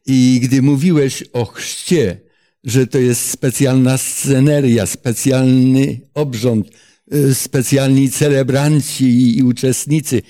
I 0.05 0.39
gdy 0.43 0.61
mówiłeś 0.61 1.23
o 1.33 1.45
chrzcie, 1.45 2.21
że 2.63 2.87
to 2.87 2.97
jest 2.97 3.29
specjalna 3.29 3.97
sceneria, 3.97 4.85
specjalny 4.85 6.01
obrząd, 6.13 6.69
y, 7.13 7.35
specjalni 7.35 8.11
celebranci 8.11 9.37
i 9.37 9.43
uczestnicy, 9.43 10.21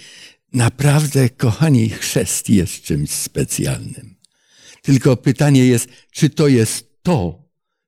naprawdę, 0.53 1.29
kochani, 1.29 1.89
chrzest 1.89 2.49
jest 2.49 2.81
czymś 2.81 3.09
specjalnym. 3.09 4.15
Tylko 4.81 5.17
pytanie 5.17 5.65
jest, 5.65 5.87
czy 6.11 6.29
to 6.29 6.47
jest 6.47 7.03
to, 7.03 7.43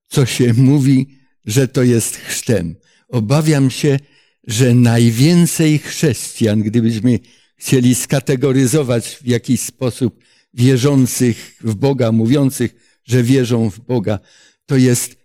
co 0.07 0.25
się 0.25 0.53
mówi, 0.53 1.07
że 1.45 1.67
to 1.67 1.83
jest 1.83 2.15
chrztem. 2.15 2.75
Obawiam 3.09 3.71
się, 3.71 3.99
że 4.47 4.73
najwięcej 4.73 5.79
chrześcijan, 5.79 6.61
gdybyśmy 6.63 7.19
chcieli 7.57 7.95
skategoryzować 7.95 9.07
w 9.07 9.27
jakiś 9.27 9.61
sposób 9.61 10.23
wierzących 10.53 11.55
w 11.61 11.75
Boga, 11.75 12.11
mówiących, 12.11 12.99
że 13.03 13.23
wierzą 13.23 13.69
w 13.69 13.79
Boga, 13.79 14.19
to 14.65 14.77
jest, 14.77 15.15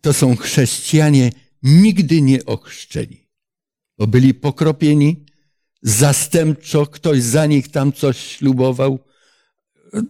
to 0.00 0.12
są 0.12 0.36
chrześcijanie 0.36 1.30
nigdy 1.62 2.22
nie 2.22 2.44
ochrzczeni, 2.44 3.28
bo 3.98 4.06
byli 4.06 4.34
pokropieni, 4.34 5.26
zastępczo 5.82 6.86
ktoś 6.86 7.22
za 7.22 7.46
nich 7.46 7.68
tam 7.68 7.92
coś 7.92 8.16
ślubował, 8.16 8.98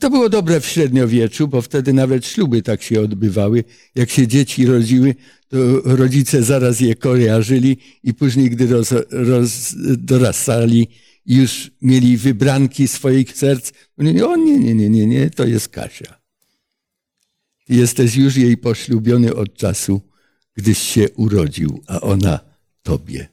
to 0.00 0.11
było 0.11 0.28
dobre 0.28 0.61
w 0.61 0.66
średniowieczu, 0.66 1.48
bo 1.48 1.62
wtedy 1.62 1.92
nawet 1.92 2.26
śluby 2.26 2.62
tak 2.62 2.82
się 2.82 3.00
odbywały. 3.00 3.64
Jak 3.94 4.11
się 4.11 4.26
dzieci 4.26 4.66
rodziły, 4.66 5.14
rodzice 5.84 6.42
zaraz 6.42 6.80
je 6.80 6.94
kojarzyli 6.94 7.76
i 8.03 8.14
później, 8.14 8.50
gdy 8.50 8.66
roz, 8.66 8.94
roz, 9.11 9.74
dorastali, 9.98 10.88
już 11.26 11.70
mieli 11.82 12.16
wybranki 12.16 12.88
swoich 12.88 13.36
serc, 13.36 13.72
mówili, 13.98 14.22
o 14.22 14.36
nie, 14.36 14.59
nie, 14.59 14.74
nie, 14.74 14.90
nie, 14.90 15.07
nie, 15.07 15.30
to 15.30 15.46
jest 15.46 15.68
Kasia. 15.68 16.22
Jesteś 17.68 18.16
już 18.16 18.36
jej 18.36 18.57
poślubiony 18.57 19.34
od 19.34 19.55
czasu, 19.55 20.00
gdyś 20.55 20.78
się 20.78 21.11
urodził, 21.11 21.82
a 21.86 22.00
ona 22.00 22.40
tobie. 22.82 23.28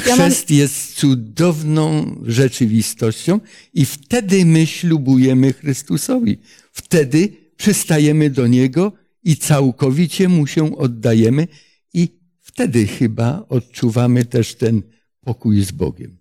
Chrzest 0.00 0.50
jest 0.50 0.94
cudowną 0.94 2.16
rzeczywistością 2.26 3.40
i 3.74 3.84
wtedy 3.84 4.44
my 4.44 4.66
ślubujemy 4.66 5.52
Chrystusowi. 5.52 6.38
Wtedy 6.72 7.28
przystajemy 7.56 8.30
do 8.30 8.46
Niego 8.46 8.92
i 9.24 9.36
całkowicie 9.36 10.28
Mu 10.28 10.46
się 10.46 10.76
oddajemy 10.76 11.48
i 11.94 12.08
wtedy 12.40 12.86
chyba 12.86 13.44
odczuwamy 13.48 14.24
też 14.24 14.54
ten 14.54 14.82
pokój 15.20 15.62
z 15.62 15.72
Bogiem. 15.72 16.18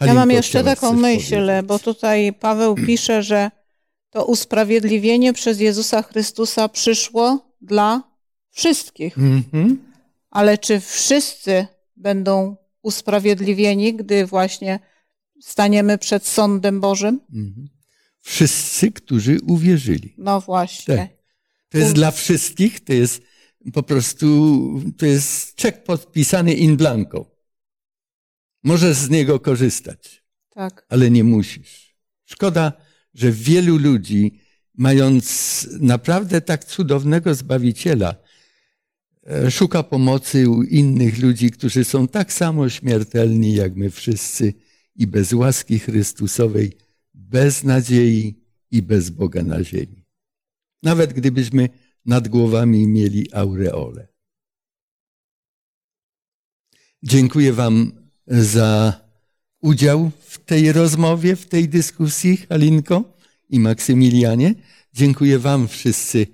ja 0.00 0.14
mam 0.14 0.30
jeszcze 0.30 0.64
taką 0.64 0.92
myśl, 0.92 1.36
powiedzieć. 1.36 1.66
bo 1.66 1.78
tutaj 1.78 2.32
Paweł 2.32 2.74
pisze, 2.74 3.22
że 3.22 3.50
to 4.10 4.24
usprawiedliwienie 4.24 5.32
przez 5.32 5.60
Jezusa 5.60 6.02
Chrystusa 6.02 6.68
przyszło 6.68 7.54
dla 7.60 8.02
wszystkich. 8.50 9.18
Mm 9.18 9.42
-hmm. 9.42 9.76
Ale 10.30 10.58
czy 10.58 10.80
wszyscy 10.80 11.66
będą 11.96 12.56
usprawiedliwieni, 12.82 13.94
gdy 13.94 14.26
właśnie 14.26 14.78
staniemy 15.40 15.98
przed 15.98 16.26
sądem 16.26 16.80
Bożym? 16.80 17.20
Mhm. 17.34 17.68
Wszyscy, 18.20 18.92
którzy 18.92 19.38
uwierzyli. 19.46 20.14
No 20.18 20.40
właśnie. 20.40 20.96
Tak. 20.96 21.08
To 21.74 21.78
jest 21.78 21.90
U... 21.90 21.94
dla 21.94 22.10
wszystkich, 22.10 22.84
to 22.84 22.92
jest 22.92 23.22
po 23.72 23.82
prostu, 23.82 24.80
to 24.96 25.06
jest 25.06 25.54
czek 25.54 25.84
podpisany 25.84 26.54
in 26.54 26.76
blanco. 26.76 27.30
Możesz 28.62 28.96
z 28.96 29.10
niego 29.10 29.40
korzystać, 29.40 30.24
tak. 30.50 30.86
ale 30.88 31.10
nie 31.10 31.24
musisz. 31.24 31.96
Szkoda, 32.24 32.72
że 33.14 33.32
wielu 33.32 33.76
ludzi, 33.78 34.40
mając 34.74 35.68
naprawdę 35.80 36.40
tak 36.40 36.64
cudownego 36.64 37.34
Zbawiciela, 37.34 38.24
E, 39.26 39.50
szuka 39.50 39.82
pomocy 39.82 40.50
u 40.50 40.62
innych 40.62 41.18
ludzi, 41.18 41.50
którzy 41.50 41.84
są 41.84 42.08
tak 42.08 42.32
samo 42.32 42.68
śmiertelni 42.68 43.54
jak 43.54 43.76
my 43.76 43.90
wszyscy 43.90 44.54
i 44.96 45.06
bez 45.06 45.32
łaski 45.32 45.78
Chrystusowej, 45.78 46.72
bez 47.14 47.64
nadziei 47.64 48.34
i 48.70 48.82
bez 48.82 49.10
Boga 49.10 49.42
na 49.42 49.64
ziemi. 49.64 50.03
Nawet 50.84 51.12
gdybyśmy 51.12 51.68
nad 52.06 52.28
głowami 52.28 52.86
mieli 52.86 53.32
aureole. 53.32 54.08
Dziękuję 57.02 57.52
Wam 57.52 57.92
za 58.26 59.00
udział 59.60 60.10
w 60.20 60.38
tej 60.38 60.72
rozmowie, 60.72 61.36
w 61.36 61.46
tej 61.46 61.68
dyskusji, 61.68 62.36
Halinko 62.36 63.16
i 63.48 63.60
Maksymilianie. 63.60 64.54
Dziękuję 64.92 65.38
Wam 65.38 65.68
wszyscy, 65.68 66.26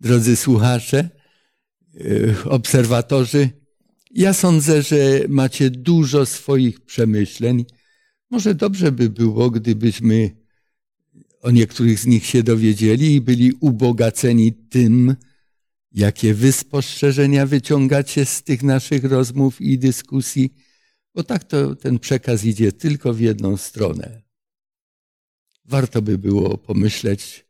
drodzy 0.00 0.36
słuchacze 0.36 1.18
Y, 2.00 2.36
obserwatorzy 2.44 3.50
Ja 4.10 4.32
sądzę, 4.32 4.82
że 4.82 4.96
macie 5.28 5.70
dużo 5.70 6.26
swoich 6.26 6.80
przemyśleń. 6.80 7.64
Może 8.30 8.54
dobrze 8.54 8.92
by 8.92 9.10
było, 9.10 9.50
gdybyśmy 9.50 10.30
o 11.40 11.50
niektórych 11.50 12.00
z 12.00 12.06
nich 12.06 12.26
się 12.26 12.42
dowiedzieli 12.42 13.14
i 13.14 13.20
byli 13.20 13.52
ubogaceni 13.60 14.52
tym, 14.52 15.16
jakie 15.92 16.34
wy 16.34 16.52
spostrzeżenia 16.52 17.46
wyciągacie 17.46 18.24
z 18.24 18.42
tych 18.42 18.62
naszych 18.62 19.04
rozmów 19.04 19.60
i 19.60 19.78
dyskusji, 19.78 20.54
bo 21.14 21.24
tak 21.24 21.44
to 21.44 21.74
ten 21.74 21.98
przekaz 21.98 22.44
idzie 22.44 22.72
tylko 22.72 23.14
w 23.14 23.20
jedną 23.20 23.56
stronę. 23.56 24.22
Warto 25.64 26.02
by 26.02 26.18
było 26.18 26.58
pomyśleć, 26.58 27.46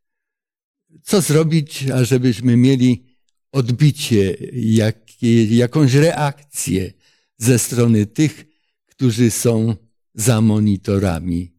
co 1.03 1.20
zrobić, 1.20 1.84
ażebyśmy 1.91 2.57
mieli 2.57 3.05
odbicie, 3.53 4.36
jak, 4.53 5.22
jakąś 5.51 5.95
reakcję 5.95 6.93
ze 7.36 7.59
strony 7.59 8.07
tych, 8.07 8.45
którzy 8.86 9.30
są 9.30 9.76
za 10.14 10.41
monitorami 10.41 11.58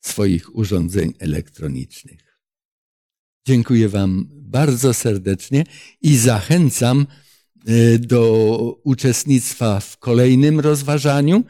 swoich 0.00 0.56
urządzeń 0.56 1.12
elektronicznych. 1.18 2.30
Dziękuję 3.46 3.88
Wam 3.88 4.28
bardzo 4.30 4.94
serdecznie 4.94 5.64
i 6.02 6.16
zachęcam 6.16 7.06
e, 7.66 7.98
do 7.98 8.80
uczestnictwa 8.84 9.80
w 9.80 9.98
kolejnym 9.98 10.60
rozważaniu. 10.60 11.44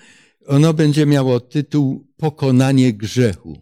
Ono 0.47 0.75
będzie 0.75 1.07
miało 1.07 1.41
tytuł 1.41 2.07
Pokonanie 2.17 2.93
grzechu. 2.93 3.61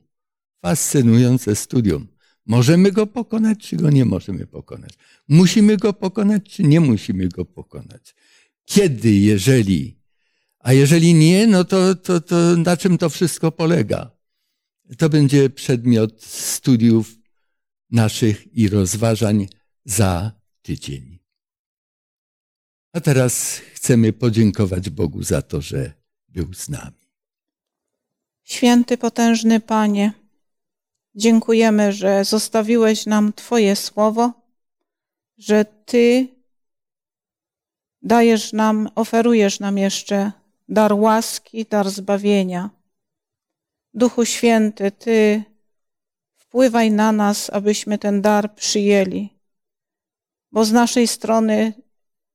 Fascynujące 0.62 1.56
studium. 1.56 2.08
Możemy 2.46 2.92
go 2.92 3.06
pokonać, 3.06 3.58
czy 3.58 3.76
go 3.76 3.90
nie 3.90 4.04
możemy 4.04 4.46
pokonać? 4.46 4.92
Musimy 5.28 5.76
go 5.76 5.92
pokonać, 5.92 6.42
czy 6.50 6.62
nie 6.62 6.80
musimy 6.80 7.28
go 7.28 7.44
pokonać? 7.44 8.14
Kiedy, 8.64 9.12
jeżeli? 9.12 9.98
A 10.58 10.72
jeżeli 10.72 11.14
nie, 11.14 11.46
no 11.46 11.64
to, 11.64 11.94
to, 11.94 12.20
to 12.20 12.36
na 12.56 12.76
czym 12.76 12.98
to 12.98 13.10
wszystko 13.10 13.52
polega? 13.52 14.17
To 14.98 15.08
będzie 15.08 15.50
przedmiot 15.50 16.24
studiów 16.24 17.14
naszych 17.90 18.56
i 18.56 18.68
rozważań 18.68 19.48
za 19.84 20.32
tydzień. 20.62 21.18
A 22.92 23.00
teraz 23.00 23.60
chcemy 23.74 24.12
podziękować 24.12 24.90
Bogu 24.90 25.22
za 25.22 25.42
to, 25.42 25.60
że 25.60 25.92
był 26.28 26.54
z 26.54 26.68
nami. 26.68 27.08
Święty, 28.42 28.98
potężny 28.98 29.60
Panie, 29.60 30.12
dziękujemy, 31.14 31.92
że 31.92 32.24
zostawiłeś 32.24 33.06
nam 33.06 33.32
Twoje 33.32 33.76
słowo, 33.76 34.32
że 35.38 35.64
Ty 35.64 36.28
dajesz 38.02 38.52
nam, 38.52 38.88
oferujesz 38.94 39.60
nam 39.60 39.78
jeszcze 39.78 40.32
dar 40.68 40.92
łaski, 40.92 41.66
dar 41.66 41.90
zbawienia. 41.90 42.77
Duchu 43.94 44.24
Święty, 44.24 44.90
Ty 44.90 45.42
wpływaj 46.36 46.90
na 46.90 47.12
nas, 47.12 47.50
abyśmy 47.50 47.98
ten 47.98 48.22
dar 48.22 48.54
przyjęli, 48.54 49.28
bo 50.52 50.64
z 50.64 50.72
naszej 50.72 51.06
strony 51.06 51.72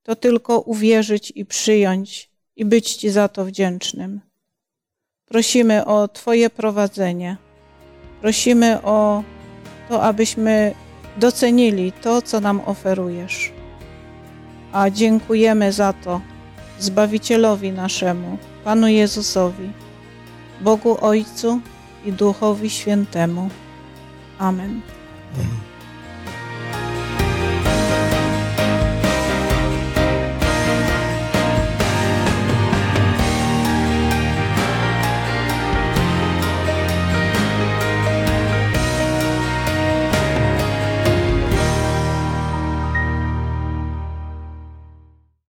to 0.03 0.15
tylko 0.15 0.59
uwierzyć 0.59 1.31
i 1.35 1.45
przyjąć 1.45 2.31
i 2.55 2.65
być 2.65 2.95
Ci 2.95 3.09
za 3.09 3.27
to 3.27 3.45
wdzięcznym. 3.45 4.21
Prosimy 5.25 5.85
o 5.85 6.07
Twoje 6.07 6.49
prowadzenie. 6.49 7.37
Prosimy 8.21 8.81
o 8.81 9.23
to, 9.89 10.03
abyśmy 10.03 10.75
docenili 11.17 11.91
to, 11.91 12.21
co 12.21 12.39
nam 12.39 12.61
oferujesz. 12.65 13.51
A 14.71 14.89
dziękujemy 14.89 15.71
za 15.71 15.93
to 15.93 16.21
Zbawicielowi 16.79 17.71
naszemu, 17.71 18.37
Panu 18.63 18.87
Jezusowi, 18.87 19.71
Bogu 20.63 20.97
Ojcu 21.01 21.59
i 22.05 22.11
Duchowi 22.11 22.69
Świętemu. 22.69 23.49
Amen. 24.39 24.81
Amen. 25.35 25.72